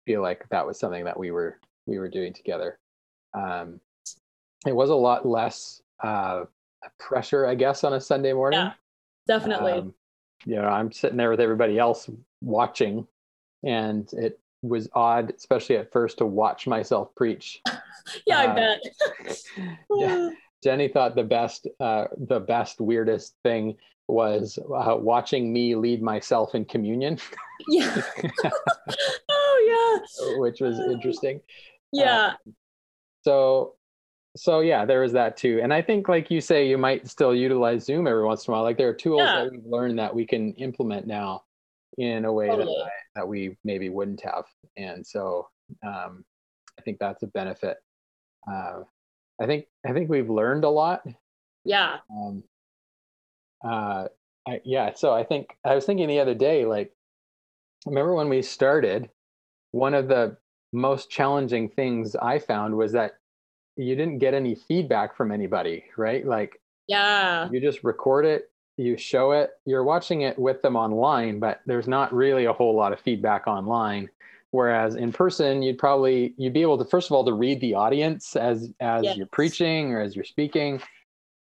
feel 0.07 0.23
like 0.23 0.49
that 0.51 0.67
was 0.67 0.79
something 0.79 1.05
that 1.05 1.19
we 1.19 1.31
were 1.31 1.59
we 1.87 1.99
were 1.99 2.09
doing 2.09 2.33
together. 2.33 2.79
Um, 3.35 3.81
it 4.67 4.75
was 4.75 4.91
a 4.91 4.95
lot 4.95 5.27
less 5.27 5.83
uh, 6.03 6.45
pressure, 6.99 7.47
I 7.47 7.55
guess, 7.55 7.85
on 7.85 7.93
a 7.93 8.01
Sunday 8.01 8.33
morning. 8.33 8.61
Yeah, 8.61 8.73
definitely. 9.27 9.73
Um, 9.73 9.95
you 10.47 10.57
know, 10.57 10.67
I'm 10.67 10.93
sitting 10.93 11.17
there 11.17 11.31
with 11.31 11.41
everybody 11.41 11.79
else 11.79 12.09
watching, 12.41 13.07
and 13.63 14.09
it 14.13 14.39
was 14.63 14.89
odd, 14.95 15.33
especially 15.37 15.77
at 15.77 15.93
first, 15.93 16.19
to 16.19 16.27
watch 16.27 16.67
myself 16.67 17.15
preach. 17.15 17.61
yeah, 18.27 18.39
I 18.39 18.47
uh, 18.47 18.55
bet. 18.55 19.39
Yeah. 19.97 20.31
Jenny 20.63 20.89
thought 20.89 21.15
the 21.15 21.25
best, 21.25 21.69
uh, 21.79 22.07
the 22.17 22.41
best, 22.41 22.81
weirdest 22.81 23.35
thing 23.43 23.77
was 24.09 24.59
uh, 24.59 24.97
watching 24.97 25.53
me 25.53 25.75
lead 25.75 26.03
myself 26.03 26.55
in 26.55 26.65
communion, 26.65 27.19
yeah. 27.69 28.03
oh 29.31 30.01
yeah. 30.19 30.39
which 30.39 30.61
was 30.61 30.79
interesting. 30.79 31.41
Yeah. 31.93 32.35
So, 33.23 33.75
so 34.37 34.61
yeah, 34.61 34.85
there 34.85 35.03
is 35.05 35.13
that 35.13 35.37
too. 35.37 35.61
And 35.63 35.73
I 35.73 35.81
think, 35.83 36.09
like 36.09 36.31
you 36.31 36.41
say, 36.41 36.67
you 36.69 36.77
might 36.79 37.09
still 37.09 37.35
utilize 37.35 37.85
Zoom 37.85 38.07
every 38.07 38.25
once 38.25 38.47
in 38.47 38.53
a 38.53 38.57
while. 38.57 38.65
Like 38.65 38.77
there 38.79 38.89
are 38.89 38.95
tools 38.95 39.21
Yeah. 39.23 39.45
that 39.45 39.53
we've 39.53 39.67
learned 39.67 39.99
that 39.99 40.15
we 40.15 40.27
can 40.27 40.53
implement 40.55 41.07
now 41.07 41.45
in 41.99 42.25
a 42.25 42.33
way 42.33 42.47
that, 42.49 42.57
Totally. 42.57 42.83
I- 42.83 42.91
that 43.15 43.29
we 43.29 43.57
maybe 43.65 43.89
wouldn't 43.89 44.21
have. 44.23 44.45
And 44.77 45.07
so, 45.07 45.49
um, 45.87 46.25
I 46.79 46.83
think 46.83 46.99
that's 46.99 47.23
a 47.23 47.29
benefit. 47.29 47.77
Uh, 48.51 48.83
I 49.41 49.47
think 49.47 49.67
I 49.87 49.93
think 49.93 50.11
we've 50.11 50.31
learned 50.31 50.65
a 50.65 50.69
lot. 50.71 51.07
yeah. 51.65 51.99
Um, 52.11 52.43
uh, 53.65 54.09
I, 54.47 54.61
yeah. 54.65 54.93
So 54.95 55.13
I 55.15 55.25
think 55.25 55.57
I 55.65 55.75
was 55.75 55.87
thinking 55.87 56.09
the 56.09 56.21
other 56.21 56.35
day, 56.35 56.67
like, 56.67 56.93
remember 57.87 58.15
when 58.15 58.29
we 58.29 58.43
started? 58.43 59.11
One 59.71 59.95
of 59.95 60.09
the 60.09 60.37
most 60.73 61.11
challenging 61.11 61.69
things 61.71 62.15
I 62.17 62.39
found 62.39 62.77
was 62.77 62.93
that 62.93 63.13
you 63.77 63.97
didn't 63.97 64.19
get 64.19 64.35
any 64.35 64.55
feedback 64.55 65.17
from 65.17 65.33
anybody, 65.33 65.85
right? 65.97 66.27
Like, 66.27 66.61
Yeah. 66.87 67.49
you 67.51 67.61
just 67.61 67.83
record 67.85 68.25
it, 68.25 68.51
you 68.77 68.97
show 68.97 69.33
it, 69.33 69.51
you're 69.65 69.85
watching 69.85 70.23
it 70.23 70.39
with 70.39 70.63
them 70.63 70.77
online, 70.77 71.39
but 71.41 71.61
there's 71.67 71.89
not 71.89 72.13
really 72.13 72.45
a 72.45 72.53
whole 72.53 72.75
lot 72.75 72.93
of 72.93 73.01
feedback 73.01 73.47
online. 73.47 74.11
Whereas 74.51 74.95
in 74.95 75.13
person, 75.13 75.63
you'd 75.63 75.79
probably 75.79 76.33
you'd 76.37 76.53
be 76.53 76.63
able 76.63 76.79
to 76.79 76.85
first 76.85 77.09
of 77.11 77.13
all 77.13 77.25
to 77.25 77.33
read 77.33 77.61
the 77.61 77.75
audience 77.75 78.37
as 78.37 78.71
as 78.79 79.17
you're 79.17 79.27
preaching 79.27 79.93
or 79.93 80.01
as 80.01 80.15
you're 80.15 80.25
speaking, 80.25 80.81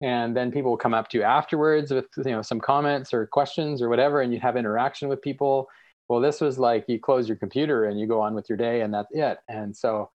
and 0.00 0.34
then 0.34 0.50
people 0.50 0.70
will 0.70 0.78
come 0.78 0.94
up 0.94 1.08
to 1.08 1.18
you 1.18 1.22
afterwards 1.22 1.92
with 1.92 2.06
you 2.16 2.32
know 2.32 2.40
some 2.40 2.58
comments 2.58 3.12
or 3.12 3.26
questions 3.26 3.82
or 3.82 3.90
whatever, 3.90 4.22
and 4.22 4.32
you 4.32 4.40
have 4.40 4.56
interaction 4.56 5.10
with 5.10 5.20
people. 5.20 5.68
Well, 6.08 6.20
this 6.20 6.40
was 6.40 6.58
like 6.58 6.86
you 6.88 6.98
close 6.98 7.28
your 7.28 7.36
computer 7.36 7.84
and 7.84 8.00
you 8.00 8.06
go 8.06 8.20
on 8.20 8.34
with 8.34 8.48
your 8.48 8.56
day, 8.56 8.80
and 8.80 8.94
that's 8.94 9.08
it. 9.12 9.38
And 9.46 9.76
so 9.76 10.10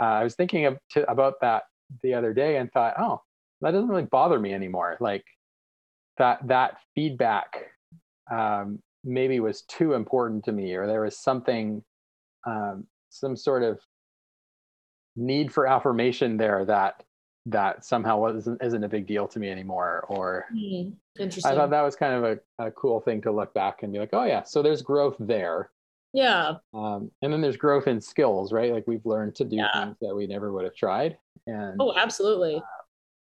uh, 0.00 0.04
I 0.04 0.24
was 0.24 0.34
thinking 0.34 0.66
of, 0.66 0.78
to, 0.92 1.10
about 1.10 1.34
that 1.40 1.64
the 2.02 2.14
other 2.14 2.32
day 2.32 2.56
and 2.56 2.70
thought, 2.70 2.94
oh, 2.98 3.22
that 3.60 3.72
doesn't 3.72 3.88
really 3.88 4.04
bother 4.04 4.38
me 4.38 4.52
anymore. 4.52 4.96
Like 5.00 5.24
that 6.18 6.46
that 6.46 6.78
feedback 6.94 7.66
um, 8.30 8.80
maybe 9.04 9.40
was 9.40 9.62
too 9.62 9.94
important 9.94 10.44
to 10.44 10.52
me, 10.52 10.74
or 10.74 10.86
there 10.86 11.02
was 11.02 11.18
something, 11.18 11.82
um, 12.46 12.86
some 13.10 13.36
sort 13.36 13.62
of 13.62 13.80
need 15.16 15.52
for 15.52 15.66
affirmation 15.66 16.36
there 16.36 16.64
that 16.64 17.02
that 17.46 17.84
somehow 17.84 18.18
wasn't 18.18 18.62
isn't 18.62 18.84
a 18.84 18.88
big 18.88 19.06
deal 19.06 19.26
to 19.26 19.38
me 19.38 19.50
anymore. 19.50 20.04
Or. 20.08 20.44
Interesting. 21.18 21.50
I 21.50 21.56
thought 21.56 21.70
that 21.70 21.82
was 21.82 21.96
kind 21.96 22.14
of 22.14 22.38
a, 22.58 22.66
a 22.66 22.70
cool 22.70 23.00
thing 23.00 23.22
to 23.22 23.32
look 23.32 23.52
back 23.54 23.82
and 23.82 23.92
be 23.92 23.98
like, 23.98 24.10
oh 24.12 24.24
yeah, 24.24 24.44
so 24.44 24.62
there's 24.62 24.82
growth 24.82 25.16
there. 25.18 25.70
Yeah. 26.12 26.54
Um, 26.74 27.10
and 27.22 27.32
then 27.32 27.40
there's 27.40 27.56
growth 27.56 27.86
in 27.86 28.00
skills, 28.00 28.52
right? 28.52 28.72
Like 28.72 28.84
we've 28.86 29.04
learned 29.06 29.34
to 29.36 29.44
do 29.44 29.56
Yeah. 29.56 29.72
things 29.84 29.96
that 30.00 30.14
we 30.14 30.26
never 30.26 30.52
would 30.52 30.64
have 30.64 30.74
tried. 30.74 31.18
And 31.46 31.76
Oh, 31.80 31.94
absolutely. 31.96 32.62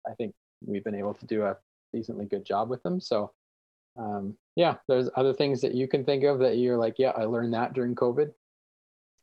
I 0.07 0.13
think 0.15 0.33
we've 0.65 0.83
been 0.83 0.95
able 0.95 1.13
to 1.15 1.25
do 1.25 1.43
a 1.45 1.57
decently 1.93 2.25
good 2.25 2.45
job 2.45 2.69
with 2.69 2.81
them. 2.83 2.99
So, 2.99 3.31
um, 3.97 4.35
yeah, 4.55 4.75
there's 4.87 5.09
other 5.15 5.33
things 5.33 5.61
that 5.61 5.73
you 5.75 5.87
can 5.87 6.03
think 6.03 6.23
of 6.23 6.39
that 6.39 6.57
you're 6.57 6.77
like, 6.77 6.95
yeah, 6.97 7.11
I 7.15 7.25
learned 7.25 7.53
that 7.53 7.73
during 7.73 7.95
COVID. 7.95 8.31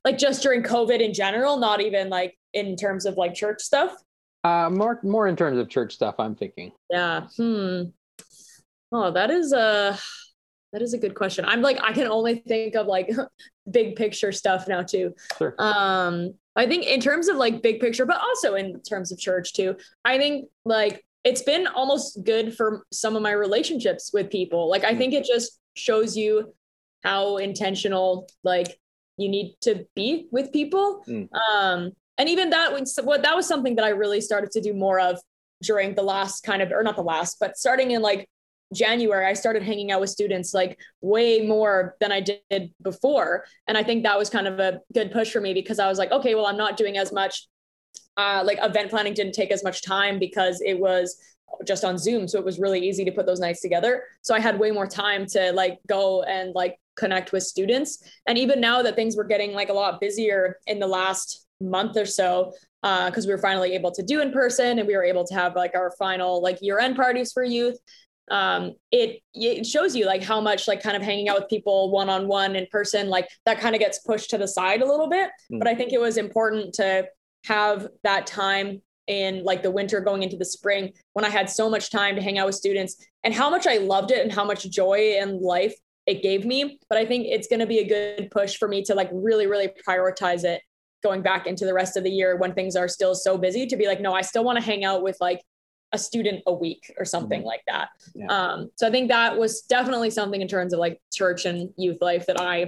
Like 0.04 0.18
just 0.18 0.42
during 0.42 0.62
COVID 0.62 1.00
in 1.00 1.12
general, 1.12 1.56
not 1.58 1.80
even 1.80 2.08
like 2.08 2.38
in 2.54 2.76
terms 2.76 3.06
of 3.06 3.16
like 3.16 3.34
church 3.34 3.60
stuff. 3.60 3.96
Uh, 4.44 4.70
more, 4.70 5.00
more 5.02 5.26
in 5.26 5.36
terms 5.36 5.58
of 5.58 5.68
church 5.68 5.94
stuff. 5.94 6.14
I'm 6.18 6.34
thinking. 6.34 6.72
Yeah. 6.90 7.26
Hmm. 7.36 7.82
Oh, 8.92 9.10
that 9.10 9.30
is 9.30 9.52
a 9.52 9.98
that 10.72 10.82
is 10.82 10.92
a 10.94 10.98
good 10.98 11.14
question. 11.14 11.44
I'm 11.44 11.62
like 11.62 11.78
I 11.82 11.92
can 11.92 12.08
only 12.08 12.36
think 12.36 12.74
of 12.74 12.86
like 12.86 13.10
big 13.70 13.96
picture 13.96 14.32
stuff 14.32 14.68
now 14.68 14.82
too. 14.82 15.14
Sure. 15.38 15.54
Um, 15.58 16.34
I 16.56 16.66
think 16.66 16.86
in 16.86 17.00
terms 17.00 17.28
of 17.28 17.36
like 17.36 17.62
big 17.62 17.80
picture, 17.80 18.04
but 18.04 18.20
also 18.20 18.54
in 18.54 18.80
terms 18.82 19.12
of 19.12 19.18
church 19.18 19.54
too. 19.54 19.76
I 20.04 20.18
think 20.18 20.48
like 20.64 21.04
it's 21.24 21.42
been 21.42 21.66
almost 21.66 22.24
good 22.24 22.56
for 22.56 22.84
some 22.92 23.16
of 23.16 23.22
my 23.22 23.32
relationships 23.32 24.10
with 24.12 24.30
people. 24.30 24.68
Like 24.68 24.84
I 24.84 24.94
think 24.94 25.14
it 25.14 25.24
just 25.24 25.58
shows 25.74 26.16
you 26.16 26.54
how 27.04 27.36
intentional 27.36 28.28
like 28.42 28.78
you 29.16 29.28
need 29.28 29.56
to 29.62 29.86
be 29.94 30.28
with 30.30 30.52
people. 30.52 31.04
Mm. 31.08 31.28
Um, 31.32 31.92
and 32.18 32.28
even 32.28 32.50
that 32.50 32.72
was 32.72 32.98
what 33.02 33.22
that 33.22 33.36
was 33.36 33.46
something 33.46 33.76
that 33.76 33.84
I 33.84 33.90
really 33.90 34.20
started 34.20 34.50
to 34.52 34.60
do 34.60 34.74
more 34.74 34.98
of 34.98 35.20
during 35.62 35.94
the 35.94 36.02
last 36.02 36.42
kind 36.42 36.62
of 36.62 36.72
or 36.72 36.82
not 36.82 36.96
the 36.96 37.02
last, 37.02 37.36
but 37.40 37.56
starting 37.56 37.92
in 37.92 38.02
like 38.02 38.28
January, 38.74 39.26
I 39.26 39.32
started 39.32 39.62
hanging 39.62 39.90
out 39.90 40.00
with 40.00 40.10
students 40.10 40.52
like 40.52 40.78
way 41.00 41.46
more 41.46 41.96
than 42.00 42.12
I 42.12 42.20
did 42.20 42.72
before. 42.82 43.44
And 43.66 43.78
I 43.78 43.82
think 43.82 44.02
that 44.02 44.18
was 44.18 44.28
kind 44.28 44.46
of 44.46 44.58
a 44.58 44.80
good 44.92 45.10
push 45.10 45.32
for 45.32 45.40
me 45.40 45.54
because 45.54 45.78
I 45.78 45.88
was 45.88 45.98
like, 45.98 46.12
okay, 46.12 46.34
well, 46.34 46.46
I'm 46.46 46.56
not 46.56 46.76
doing 46.76 46.98
as 46.98 47.12
much. 47.12 47.48
Uh, 48.16 48.42
like 48.44 48.58
event 48.62 48.90
planning 48.90 49.14
didn't 49.14 49.32
take 49.32 49.52
as 49.52 49.62
much 49.62 49.82
time 49.82 50.18
because 50.18 50.60
it 50.60 50.78
was 50.78 51.16
just 51.64 51.84
on 51.84 51.96
Zoom. 51.96 52.28
So 52.28 52.38
it 52.38 52.44
was 52.44 52.58
really 52.58 52.86
easy 52.86 53.04
to 53.04 53.12
put 53.12 53.26
those 53.26 53.40
nights 53.40 53.60
together. 53.60 54.04
So 54.22 54.34
I 54.34 54.40
had 54.40 54.58
way 54.58 54.70
more 54.70 54.86
time 54.86 55.24
to 55.26 55.52
like 55.52 55.78
go 55.86 56.22
and 56.24 56.54
like 56.54 56.78
connect 56.96 57.32
with 57.32 57.44
students. 57.44 58.02
And 58.26 58.36
even 58.36 58.60
now 58.60 58.82
that 58.82 58.96
things 58.96 59.16
were 59.16 59.24
getting 59.24 59.52
like 59.52 59.68
a 59.68 59.72
lot 59.72 60.00
busier 60.00 60.56
in 60.66 60.78
the 60.78 60.86
last 60.86 61.46
month 61.60 61.96
or 61.96 62.06
so, 62.06 62.52
because 62.82 63.26
we 63.26 63.32
were 63.32 63.40
finally 63.40 63.74
able 63.74 63.92
to 63.92 64.02
do 64.02 64.20
in 64.20 64.32
person 64.32 64.78
and 64.78 64.86
we 64.86 64.96
were 64.96 65.04
able 65.04 65.24
to 65.24 65.34
have 65.34 65.56
like 65.56 65.74
our 65.74 65.92
final 65.98 66.42
like 66.42 66.58
year 66.60 66.78
end 66.78 66.96
parties 66.96 67.32
for 67.32 67.44
youth 67.44 67.78
um 68.30 68.74
it 68.90 69.20
it 69.34 69.66
shows 69.66 69.94
you 69.96 70.04
like 70.06 70.22
how 70.22 70.40
much 70.40 70.66
like 70.68 70.82
kind 70.82 70.96
of 70.96 71.02
hanging 71.02 71.28
out 71.28 71.38
with 71.38 71.48
people 71.48 71.90
one 71.90 72.08
on 72.10 72.28
one 72.28 72.56
in 72.56 72.66
person 72.70 73.08
like 73.08 73.28
that 73.46 73.58
kind 73.60 73.74
of 73.74 73.80
gets 73.80 73.98
pushed 74.00 74.30
to 74.30 74.38
the 74.38 74.48
side 74.48 74.82
a 74.82 74.86
little 74.86 75.08
bit 75.08 75.30
Mm. 75.50 75.58
but 75.58 75.68
i 75.68 75.74
think 75.74 75.92
it 75.92 76.00
was 76.00 76.16
important 76.16 76.74
to 76.74 77.06
have 77.44 77.88
that 78.04 78.26
time 78.26 78.82
in 79.06 79.42
like 79.44 79.62
the 79.62 79.70
winter 79.70 80.00
going 80.00 80.22
into 80.22 80.36
the 80.36 80.44
spring 80.44 80.92
when 81.14 81.24
i 81.24 81.28
had 81.30 81.48
so 81.48 81.70
much 81.70 81.90
time 81.90 82.14
to 82.14 82.22
hang 82.22 82.38
out 82.38 82.46
with 82.46 82.54
students 82.54 82.96
and 83.24 83.32
how 83.34 83.48
much 83.48 83.66
i 83.66 83.78
loved 83.78 84.10
it 84.10 84.22
and 84.22 84.32
how 84.32 84.44
much 84.44 84.68
joy 84.70 85.16
and 85.20 85.40
life 85.40 85.74
it 86.06 86.22
gave 86.22 86.44
me 86.44 86.78
but 86.90 86.98
i 86.98 87.04
think 87.06 87.26
it's 87.26 87.48
going 87.48 87.60
to 87.60 87.66
be 87.66 87.78
a 87.78 87.88
good 87.88 88.30
push 88.30 88.56
for 88.56 88.68
me 88.68 88.82
to 88.82 88.94
like 88.94 89.08
really 89.12 89.46
really 89.46 89.70
prioritize 89.86 90.44
it 90.44 90.60
going 91.02 91.22
back 91.22 91.46
into 91.46 91.64
the 91.64 91.72
rest 91.72 91.96
of 91.96 92.02
the 92.04 92.10
year 92.10 92.36
when 92.36 92.52
things 92.52 92.74
are 92.76 92.88
still 92.88 93.14
so 93.14 93.38
busy 93.38 93.66
to 93.66 93.76
be 93.76 93.86
like 93.86 94.00
no 94.00 94.12
i 94.12 94.20
still 94.20 94.44
want 94.44 94.58
to 94.58 94.64
hang 94.64 94.84
out 94.84 95.02
with 95.02 95.16
like 95.20 95.40
a 95.92 95.98
student 95.98 96.42
a 96.46 96.52
week 96.52 96.92
or 96.98 97.04
something 97.04 97.42
like 97.44 97.62
that 97.66 97.88
Yeah. 98.14 98.26
um 98.28 98.70
so 98.76 98.86
i 98.86 98.90
think 98.90 99.08
that 99.08 99.36
was 99.38 99.62
definitely 99.62 100.10
something 100.10 100.40
in 100.40 100.48
terms 100.48 100.72
of 100.72 100.78
like 100.80 101.00
church 101.12 101.46
and 101.46 101.70
youth 101.76 101.98
life 102.02 102.26
that 102.26 102.40
i 102.40 102.66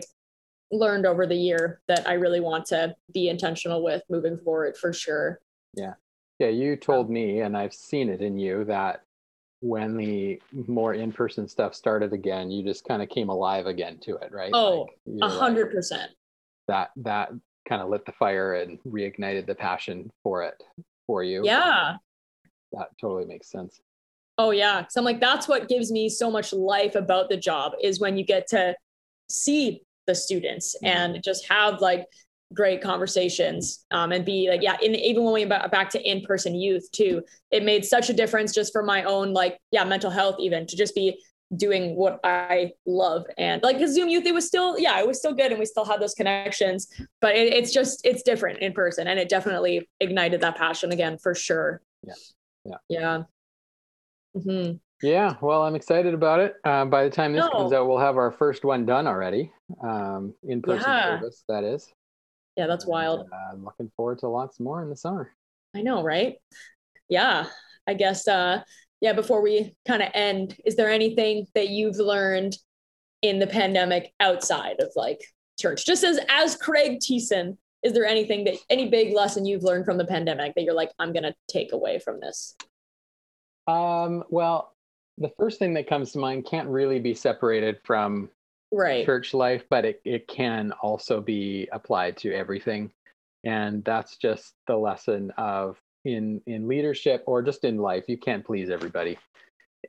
learned 0.71 1.05
over 1.05 1.27
the 1.27 1.35
year 1.37 1.81
that 1.89 2.09
i 2.09 2.15
really 2.15 2.41
want 2.41 2.65
to 2.67 2.95
be 3.13 3.29
intentional 3.29 3.83
with 3.83 4.03
moving 4.09 4.37
forward 4.39 4.77
for 4.77 4.93
sure 4.93 5.41
Yeah, 5.75 5.95
Yeah. 6.39 6.49
you 6.49 6.77
told 6.77 7.11
me, 7.11 7.41
and 7.41 7.57
I've 7.57 7.75
seen 7.75 8.09
it 8.09 8.23
in 8.23 8.39
you 8.39 8.65
that 8.65 9.03
when 9.61 9.97
the 9.99 10.41
more 10.69 10.95
in-person 10.95 11.47
stuff 11.49 11.75
started 11.75 12.15
again, 12.15 12.51
you 12.51 12.65
just 12.65 12.85
kind 12.89 13.03
of 13.03 13.11
came 13.11 13.29
alive 13.29 13.67
again 13.67 13.99
to 14.05 14.17
it, 14.17 14.33
right? 14.33 14.51
Oh, 14.55 14.89
a 15.21 15.29
hundred 15.29 15.71
percent 15.71 16.11
that 16.67 16.91
that 16.97 17.29
kind 17.69 17.83
of 17.83 17.91
lit 17.91 18.07
the 18.07 18.13
fire 18.13 18.55
and 18.55 18.79
reignited 18.85 19.47
the 19.47 19.55
passion 19.55 20.11
for 20.23 20.43
it 20.45 20.63
for 21.07 21.23
you. 21.23 21.43
yeah 21.45 21.97
that 22.73 22.89
totally 23.01 23.25
makes 23.27 23.51
sense. 23.51 23.81
Oh 24.39 24.51
yeah. 24.53 24.87
So 24.89 25.01
I'm 25.01 25.05
like, 25.05 25.21
that's 25.21 25.49
what 25.49 25.69
gives 25.69 25.93
me 25.93 26.09
so 26.09 26.31
much 26.31 26.53
life 26.53 26.95
about 26.95 27.29
the 27.29 27.37
job 27.37 27.73
is 27.83 28.01
when 28.01 28.17
you 28.17 28.25
get 28.25 28.47
to 28.49 28.75
see 29.29 29.83
the 30.07 30.15
students 30.15 30.75
Mhm. 30.83 30.89
and 30.89 31.23
just 31.23 31.47
have 31.49 31.81
like 31.81 32.07
great 32.53 32.81
conversations 32.83 33.85
um, 33.93 34.11
and 34.11 34.25
be 34.25 34.49
like 34.51 34.61
yeah 34.61 34.77
in, 34.83 34.93
even 34.97 35.23
when 35.23 35.33
we 35.35 35.47
went 35.47 35.71
back 35.71 35.89
to 35.91 36.03
in-person 36.03 36.53
youth 36.53 36.91
too 36.91 37.23
it 37.53 37.63
made 37.63 37.85
such 37.85 38.11
a 38.11 38.13
difference 38.13 38.53
just 38.53 38.73
for 38.73 38.83
my 38.83 39.05
own 39.05 39.33
like 39.33 39.57
yeah 39.71 39.85
mental 39.85 40.11
health 40.11 40.35
even 40.41 40.67
to 40.67 40.75
just 40.77 40.93
be 40.97 41.17
doing 41.57 41.95
what 41.95 42.19
i 42.25 42.73
love 42.87 43.25
and 43.39 43.63
like 43.63 43.77
zoom 43.87 44.09
youth 44.09 44.27
it 44.27 44.35
was 44.35 44.49
still 44.49 44.77
yeah 44.81 44.99
it 44.99 45.07
was 45.07 45.17
still 45.19 45.33
good 45.33 45.53
and 45.53 45.61
we 45.61 45.65
still 45.65 45.85
had 45.85 46.01
those 46.01 46.15
connections 46.15 46.89
but 47.21 47.37
it, 47.37 47.53
it's 47.53 47.73
just 47.73 48.01
it's 48.05 48.25
different 48.25 48.59
in 48.59 48.73
person 48.73 49.07
and 49.07 49.21
it 49.21 49.29
definitely 49.29 49.89
ignited 50.01 50.41
that 50.41 50.57
passion 50.57 50.91
again 50.91 51.17
for 51.19 51.37
sure 51.37 51.81
yeah 52.05 52.15
yeah 52.71 52.77
yeah 52.89 53.23
mm-hmm. 54.37 54.77
Yeah, 55.03 55.37
well, 55.41 55.63
I'm 55.63 55.77
excited 55.77 56.13
about 56.13 56.41
it. 56.41 56.57
Uh, 56.63 56.85
by 56.85 57.05
the 57.05 57.11
time 57.11 57.33
this 57.33 57.47
no. 57.47 57.51
comes 57.51 57.73
out, 57.73 57.89
we'll 57.89 57.99
have 57.99 58.19
our 58.19 58.31
first 58.31 58.67
one 58.67 58.85
done 58.85 59.07
already, 59.07 59.51
um, 59.83 60.35
in 60.47 60.61
person 60.61 60.91
yeah. 60.91 61.19
service. 61.19 61.43
That 61.49 61.65
is. 61.65 61.91
Yeah, 62.57 62.67
that's 62.67 62.85
wild. 62.85 63.21
And, 63.21 63.33
uh, 63.33 63.53
I'm 63.55 63.65
looking 63.65 63.91
forward 63.97 64.19
to 64.19 64.29
lots 64.29 64.61
more 64.61 64.83
in 64.83 64.91
the 64.91 64.97
summer. 64.97 65.33
I 65.75 65.81
know, 65.81 66.03
right? 66.03 66.35
Yeah, 67.09 67.47
I 67.87 67.95
guess. 67.95 68.29
Uh, 68.29 68.61
yeah, 69.01 69.15
before 69.15 69.41
we 69.41 69.75
kind 69.89 70.03
of 70.03 70.11
end, 70.13 70.57
is 70.67 70.77
there 70.77 70.91
anything 70.91 71.47
that 71.55 71.71
you've 71.71 71.97
learned 71.97 72.59
in 73.23 73.39
the 73.39 73.47
pandemic 73.47 74.13
outside 74.21 74.81
of 74.81 74.93
like 74.97 75.23
church? 75.59 75.87
Just 75.87 76.05
as 76.05 76.21
as 76.29 76.57
Craig 76.57 76.99
Thiessen, 77.01 77.57
is 77.83 77.93
there 77.93 78.05
anything 78.05 78.45
that 78.45 78.57
any 78.69 78.88
big 78.88 79.14
lesson 79.14 79.47
you've 79.47 79.62
learned 79.62 79.85
from 79.85 79.99
the 79.99 80.05
pandemic 80.05 80.55
that 80.55 80.62
you're 80.62 80.75
like, 80.75 80.90
I'm 80.99 81.12
gonna 81.12 81.35
take 81.49 81.73
away 81.73 81.99
from 81.99 82.21
this? 82.21 82.57
Um, 83.66 84.25
well, 84.31 84.75
the 85.19 85.31
first 85.38 85.59
thing 85.59 85.75
that 85.75 85.88
comes 85.88 86.12
to 86.12 86.19
mind 86.19 86.47
can't 86.47 86.69
really 86.69 86.99
be 86.99 87.14
separated 87.14 87.79
from 87.85 88.31
right. 88.73 89.05
church 89.05 89.35
life, 89.35 89.64
but 89.71 89.85
it, 89.85 90.01
it 90.05 90.29
can 90.29 90.73
also 90.83 91.21
be 91.21 91.69
applied 91.73 92.16
to 92.19 92.33
everything. 92.33 92.90
And 93.45 93.85
that's 93.85 94.16
just 94.16 94.55
the 94.66 94.77
lesson 94.77 95.33
of 95.38 95.79
in 96.05 96.40
in 96.47 96.69
leadership 96.69 97.23
or 97.27 97.43
just 97.43 97.64
in 97.64 97.77
life, 97.79 98.05
you 98.09 98.19
can't 98.19 98.45
please 98.45 98.71
everybody. 98.71 99.19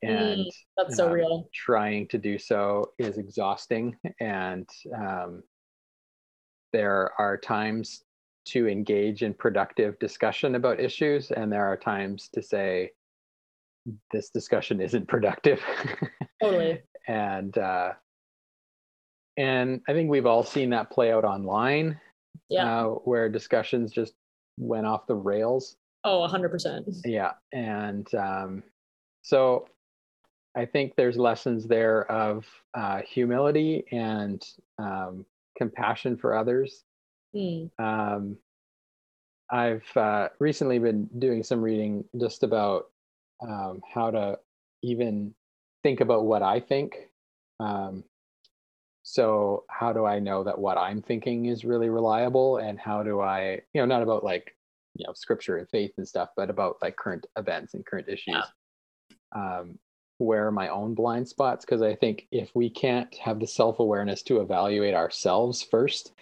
And 0.02 0.46
mm, 0.46 0.52
that's 0.78 0.96
so 0.98 1.08
um, 1.08 1.12
real. 1.12 1.50
Trying 1.54 2.08
to 2.08 2.18
do 2.18 2.38
so 2.38 2.92
is 2.98 3.18
exhausting. 3.18 3.98
And 4.20 4.68
um, 4.96 5.44
there 6.72 7.12
are 7.18 7.38
times 7.38 8.04
to 8.46 8.68
engage 8.68 9.24
in 9.24 9.34
productive 9.34 9.98
discussion 10.00 10.56
about 10.56 10.80
issues, 10.80 11.32
and 11.32 11.52
there 11.52 11.66
are 11.66 11.78
times 11.78 12.30
to 12.34 12.42
say, 12.42 12.92
this 14.12 14.30
discussion 14.30 14.82
isn't 14.82 15.08
productive. 15.08 15.62
Totally. 16.42 16.82
and 17.08 17.58
uh, 17.58 17.94
and 19.38 19.82
I 19.88 19.94
think 19.94 20.10
we've 20.10 20.26
all 20.26 20.44
seen 20.44 20.70
that 20.72 20.92
play 20.92 21.12
out 21.12 21.24
online. 21.24 22.00
Yeah. 22.50 22.82
Uh, 22.82 22.86
where 23.06 23.30
discussions 23.30 23.92
just 23.92 24.14
went 24.58 24.86
off 24.86 25.08
the 25.08 25.16
rails. 25.16 25.78
Oh, 26.04 26.28
100%. 26.28 27.02
Yeah. 27.06 27.32
And 27.54 28.14
um, 28.16 28.64
so 29.22 29.68
I 30.56 30.66
think 30.66 30.94
there's 30.96 31.18
lessons 31.18 31.68
there 31.68 32.10
of 32.12 32.46
uh, 32.74 33.02
humility 33.08 33.86
and 33.92 34.44
um, 34.78 35.26
compassion 35.62 36.18
for 36.18 36.36
others. 36.36 36.84
Mm. 37.36 37.70
Um, 37.78 38.38
I've 39.52 39.96
uh, 39.96 40.30
recently 40.40 40.80
been 40.80 41.08
doing 41.20 41.44
some 41.44 41.62
reading 41.62 42.04
just 42.20 42.42
about 42.42 42.86
um, 43.48 43.82
how 43.94 44.10
to 44.10 44.40
even 44.82 45.36
think 45.84 46.02
about 46.02 46.26
what 46.26 46.42
I 46.42 46.60
think. 46.60 46.96
Um, 47.60 48.04
so 49.04 49.66
how 49.70 49.94
do 49.94 50.04
I 50.04 50.18
know 50.18 50.44
that 50.44 50.58
what 50.58 50.80
I'm 50.80 51.04
thinking 51.04 51.46
is 51.46 51.64
really 51.64 51.90
reliable, 51.90 52.58
and 52.58 52.80
how 52.80 53.04
do 53.04 53.22
I, 53.22 53.62
you 53.74 53.82
know, 53.82 53.86
not 53.86 54.02
about 54.02 54.24
like 54.24 54.56
you 54.96 55.06
know 55.06 55.14
scripture 55.14 55.58
and 55.58 55.70
faith 55.70 55.92
and 55.98 56.08
stuff, 56.08 56.30
but 56.36 56.50
about 56.50 56.78
like 56.82 56.96
current 56.96 57.28
events 57.38 57.76
and 57.76 57.86
current 57.86 58.08
issues. 58.08 58.36
Yeah. 58.36 59.60
Um, 59.60 59.78
where 60.22 60.48
are 60.48 60.52
my 60.52 60.70
own 60.70 60.94
blind 60.94 61.28
spots? 61.28 61.66
Because 61.66 61.82
I 61.82 61.96
think 61.96 62.28
if 62.32 62.52
we 62.54 62.70
can't 62.70 63.14
have 63.16 63.40
the 63.40 63.48
self 63.48 63.80
awareness 63.80 64.22
to 64.24 64.42
evaluate 64.42 64.94
ourselves 64.94 65.62
first, 65.64 66.14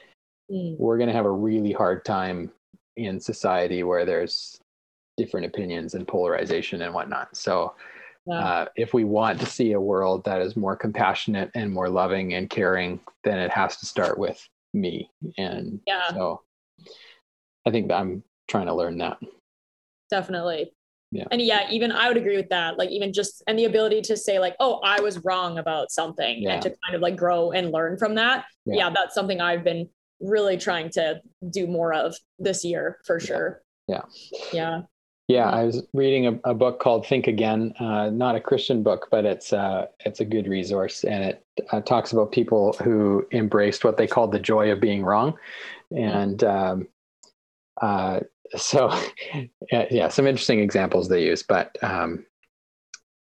mm. 0.51 0.77
we're 0.77 0.97
going 0.97 1.09
to 1.09 1.15
have 1.15 1.25
a 1.25 1.31
really 1.31 1.73
hard 1.73 2.05
time 2.05 2.51
in 2.95 3.19
society 3.19 3.83
where 3.83 4.05
there's 4.05 4.59
different 5.17 5.45
opinions 5.45 5.93
and 5.93 6.07
polarization 6.07 6.81
and 6.81 6.93
whatnot. 6.93 7.35
So, 7.35 7.75
uh, 8.31 8.65
if 8.75 8.93
we 8.93 9.05
want 9.05 9.39
to 9.39 9.45
see 9.47 9.71
a 9.71 9.81
world 9.81 10.23
that 10.25 10.39
is 10.39 10.55
more 10.55 10.75
compassionate 10.75 11.49
and 11.55 11.71
more 11.71 11.89
loving 11.89 12.35
and 12.35 12.47
caring, 12.47 12.99
then 13.23 13.39
it 13.39 13.51
has 13.51 13.77
to 13.77 13.87
start 13.87 14.19
with 14.19 14.47
me. 14.73 15.09
And 15.37 15.79
yeah. 15.87 16.09
so, 16.13 16.41
I 17.65 17.71
think 17.71 17.91
I'm 17.91 18.23
trying 18.47 18.67
to 18.67 18.75
learn 18.75 18.99
that. 18.99 19.17
Definitely. 20.09 20.71
Yeah. 21.11 21.25
And 21.31 21.41
yeah, 21.41 21.67
even 21.71 21.91
I 21.91 22.07
would 22.07 22.17
agree 22.17 22.37
with 22.37 22.49
that. 22.49 22.77
Like 22.77 22.89
even 22.89 23.13
just 23.13 23.41
and 23.47 23.57
the 23.57 23.65
ability 23.65 24.01
to 24.03 24.17
say 24.17 24.39
like, 24.39 24.55
oh, 24.59 24.79
I 24.83 24.99
was 25.01 25.23
wrong 25.25 25.57
about 25.57 25.91
something 25.91 26.41
yeah. 26.41 26.53
and 26.53 26.61
to 26.61 26.69
kind 26.69 26.95
of 26.95 27.01
like 27.01 27.15
grow 27.15 27.51
and 27.51 27.71
learn 27.71 27.97
from 27.97 28.15
that. 28.15 28.45
Yeah. 28.65 28.75
yeah, 28.75 28.89
that's 28.91 29.15
something 29.15 29.41
I've 29.41 29.63
been 29.63 29.89
really 30.19 30.57
trying 30.57 30.89
to 30.91 31.21
do 31.49 31.65
more 31.65 31.93
of 31.93 32.15
this 32.37 32.63
year 32.63 32.99
for 33.05 33.19
sure. 33.19 33.61
Yeah. 33.87 34.01
Yeah. 34.53 34.81
Yeah, 35.29 35.47
I 35.47 35.63
was 35.63 35.83
reading 35.93 36.25
a, 36.25 36.39
a 36.49 36.53
book 36.55 36.79
called 36.79 37.05
Think 37.05 37.27
Again, 37.27 37.71
uh, 37.79 38.09
not 38.09 38.35
a 38.35 38.41
Christian 38.41 38.81
book, 38.81 39.09
but 39.11 39.25
it's 39.25 39.53
uh, 39.53 39.85
it's 40.03 40.21
a 40.21 40.25
good 40.25 40.47
resource, 40.47 41.03
and 41.03 41.23
it 41.23 41.45
uh, 41.71 41.81
talks 41.81 42.11
about 42.11 42.31
people 42.31 42.73
who 42.81 43.27
embraced 43.31 43.83
what 43.83 43.95
they 43.95 44.07
called 44.07 44.31
the 44.31 44.39
joy 44.39 44.71
of 44.71 44.81
being 44.81 45.03
wrong, 45.03 45.35
and 45.95 46.43
um, 46.43 46.87
uh, 47.81 48.19
so 48.55 48.91
yeah, 49.71 50.07
some 50.09 50.27
interesting 50.27 50.59
examples 50.59 51.07
they 51.07 51.23
use. 51.23 51.43
But 51.43 51.77
um, 51.81 52.25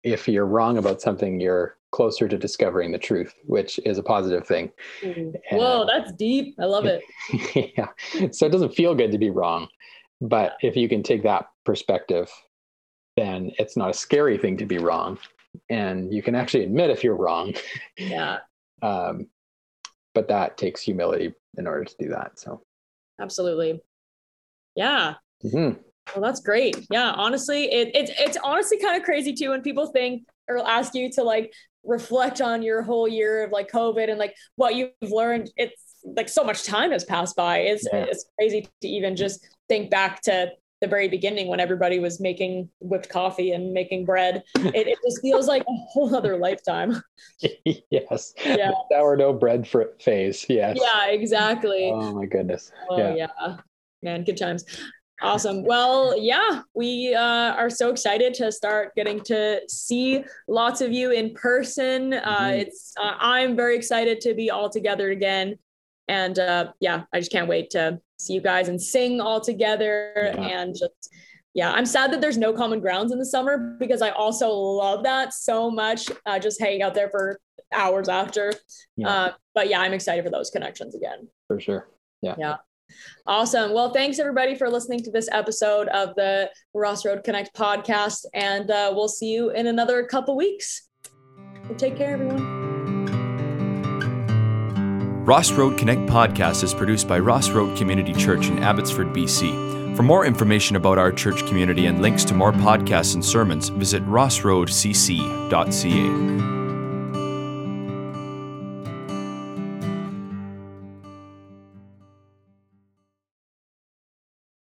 if 0.02 0.28
you're 0.28 0.46
wrong 0.46 0.78
about 0.78 1.00
something, 1.00 1.40
you're 1.40 1.76
closer 1.90 2.28
to 2.28 2.36
discovering 2.36 2.92
the 2.92 2.98
truth, 2.98 3.34
which 3.44 3.80
is 3.86 3.98
a 3.98 4.02
positive 4.02 4.46
thing. 4.46 4.70
Mm. 5.02 5.34
Whoa, 5.52 5.86
that's 5.86 6.12
deep. 6.12 6.54
I 6.60 6.66
love 6.66 6.84
it. 6.86 7.02
yeah, 7.76 7.88
so 8.32 8.46
it 8.46 8.52
doesn't 8.52 8.74
feel 8.74 8.94
good 8.94 9.12
to 9.12 9.18
be 9.18 9.30
wrong 9.30 9.68
but 10.20 10.56
if 10.62 10.76
you 10.76 10.88
can 10.88 11.02
take 11.02 11.22
that 11.22 11.46
perspective, 11.64 12.30
then 13.16 13.52
it's 13.58 13.76
not 13.76 13.90
a 13.90 13.94
scary 13.94 14.38
thing 14.38 14.56
to 14.58 14.66
be 14.66 14.78
wrong. 14.78 15.18
And 15.70 16.12
you 16.12 16.22
can 16.22 16.34
actually 16.34 16.64
admit 16.64 16.90
if 16.90 17.04
you're 17.04 17.16
wrong. 17.16 17.54
Yeah. 17.96 18.38
um, 18.82 19.28
but 20.14 20.28
that 20.28 20.56
takes 20.56 20.82
humility 20.82 21.32
in 21.56 21.66
order 21.66 21.84
to 21.84 21.94
do 21.98 22.08
that. 22.08 22.38
So, 22.38 22.62
absolutely. 23.20 23.80
Yeah. 24.78 25.14
Mm-hmm. 25.44 25.80
Well, 26.14 26.24
that's 26.24 26.40
great. 26.40 26.86
Yeah, 26.88 27.10
honestly, 27.10 27.64
it, 27.64 27.90
it's 27.94 28.12
it's 28.16 28.38
honestly 28.42 28.78
kind 28.78 28.96
of 28.96 29.02
crazy 29.02 29.34
too 29.34 29.50
when 29.50 29.60
people 29.60 29.88
think 29.88 30.22
or 30.48 30.66
ask 30.66 30.94
you 30.94 31.10
to 31.12 31.22
like 31.24 31.52
reflect 31.84 32.40
on 32.40 32.62
your 32.62 32.82
whole 32.82 33.08
year 33.08 33.44
of 33.44 33.50
like 33.50 33.70
COVID 33.70 34.08
and 34.08 34.18
like 34.18 34.34
what 34.54 34.76
you've 34.76 34.92
learned. 35.02 35.50
It's 35.56 35.96
like 36.04 36.28
so 36.28 36.44
much 36.44 36.62
time 36.62 36.92
has 36.92 37.04
passed 37.04 37.34
by. 37.34 37.58
It's 37.58 37.86
yeah. 37.92 38.06
it's 38.08 38.24
crazy 38.38 38.68
to 38.80 38.88
even 38.88 39.16
just 39.16 39.46
think 39.68 39.90
back 39.90 40.22
to 40.22 40.52
the 40.80 40.86
very 40.86 41.08
beginning 41.08 41.48
when 41.48 41.58
everybody 41.58 41.98
was 41.98 42.20
making 42.20 42.70
whipped 42.78 43.08
coffee 43.08 43.50
and 43.50 43.72
making 43.72 44.04
bread. 44.04 44.44
It, 44.58 44.86
it 44.86 44.98
just 45.04 45.20
feels 45.20 45.48
like 45.48 45.62
a 45.62 45.74
whole 45.90 46.14
other 46.14 46.36
lifetime. 46.36 47.02
yes. 47.90 48.32
Yeah. 48.44 48.70
Sourdough 48.92 49.34
bread 49.34 49.66
for 49.66 49.94
phase. 50.00 50.46
Yes. 50.48 50.78
Yeah, 50.80 51.06
exactly. 51.06 51.90
Oh 51.92 52.14
my 52.14 52.26
goodness. 52.26 52.70
Oh 52.88 52.96
yeah. 52.96 53.14
yeah. 53.14 53.56
Man, 54.02 54.24
good 54.24 54.37
times. 54.37 54.64
Awesome. 55.20 55.64
Well, 55.64 56.16
yeah, 56.16 56.62
we 56.74 57.12
uh, 57.12 57.20
are 57.54 57.70
so 57.70 57.90
excited 57.90 58.34
to 58.34 58.52
start 58.52 58.94
getting 58.94 59.20
to 59.22 59.61
see 59.68 60.24
lots 60.46 60.80
of 60.80 60.92
you 60.92 61.11
in 61.11 61.34
person. 61.34 62.14
Uh, 62.14 62.38
mm-hmm. 62.38 62.61
It's 62.61 62.94
uh, 63.00 63.14
I'm 63.18 63.56
very 63.56 63.76
excited 63.76 64.20
to 64.22 64.34
be 64.34 64.50
all 64.50 64.70
together 64.70 65.11
again. 65.11 65.56
And 66.06 66.38
uh, 66.38 66.72
yeah, 66.80 67.02
I 67.12 67.18
just 67.18 67.32
can't 67.32 67.48
wait 67.48 67.70
to 67.70 68.00
see 68.18 68.34
you 68.34 68.40
guys 68.40 68.68
and 68.68 68.80
sing 68.80 69.20
all 69.20 69.40
together 69.40 70.12
yeah. 70.34 70.42
and 70.42 70.74
just 70.76 71.14
yeah 71.54 71.72
i'm 71.72 71.87
sad 71.87 72.12
that 72.12 72.20
there's 72.20 72.37
no 72.37 72.52
common 72.52 72.80
grounds 72.80 73.12
in 73.12 73.18
the 73.18 73.24
summer 73.24 73.76
because 73.78 74.03
i 74.03 74.11
also 74.11 74.51
love 74.51 75.05
that 75.05 75.32
so 75.32 75.70
much 75.70 76.09
uh, 76.26 76.38
just 76.38 76.61
hanging 76.61 76.82
out 76.82 76.94
there 76.94 77.09
for 77.11 77.40
hours 77.72 78.09
after 78.09 78.53
yeah. 78.96 79.09
Uh, 79.09 79.32
but 79.55 79.68
yeah 79.68 79.80
i'm 79.80 79.92
excited 79.92 80.24
for 80.24 80.30
those 80.30 80.51
connections 80.51 80.94
again 80.94 81.28
for 81.46 81.61
sure 81.61 81.88
yeah 82.22 82.34
yeah 82.38 82.57
awesome 83.26 83.72
well 83.72 83.93
thanks 83.93 84.18
everybody 84.18 84.55
for 84.55 84.68
listening 84.68 85.03
to 85.03 85.11
this 85.11 85.28
episode 85.32 85.89
of 85.89 86.14
the 86.16 86.51
ross 86.74 87.05
road 87.05 87.22
connect 87.24 87.55
podcast 87.55 88.24
and 88.34 88.70
uh, 88.70 88.93
we'll 88.95 89.09
see 89.09 89.32
you 89.32 89.51
in 89.51 89.66
another 89.66 90.05
couple 90.05 90.36
weeks 90.36 90.89
take 91.76 91.97
care 91.97 92.12
everyone 92.12 92.68
Ross 95.28 95.53
Road 95.53 95.76
Connect 95.76 96.01
podcast 96.07 96.64
is 96.64 96.72
produced 96.72 97.07
by 97.07 97.18
Ross 97.18 97.51
Road 97.51 97.76
Community 97.76 98.14
Church 98.14 98.47
in 98.47 98.62
Abbotsford, 98.62 99.09
BC. 99.09 99.95
For 99.95 100.03
more 100.03 100.24
information 100.24 100.76
about 100.76 100.97
our 100.97 101.12
church 101.12 101.47
community 101.47 101.84
and 101.84 102.01
links 102.01 102.24
to 102.24 102.32
more 102.32 102.53
podcasts 102.53 103.12
and 103.12 103.22
sermons, 103.22 103.68
visit 103.68 104.03
rossroadcc.ca. 104.07 106.57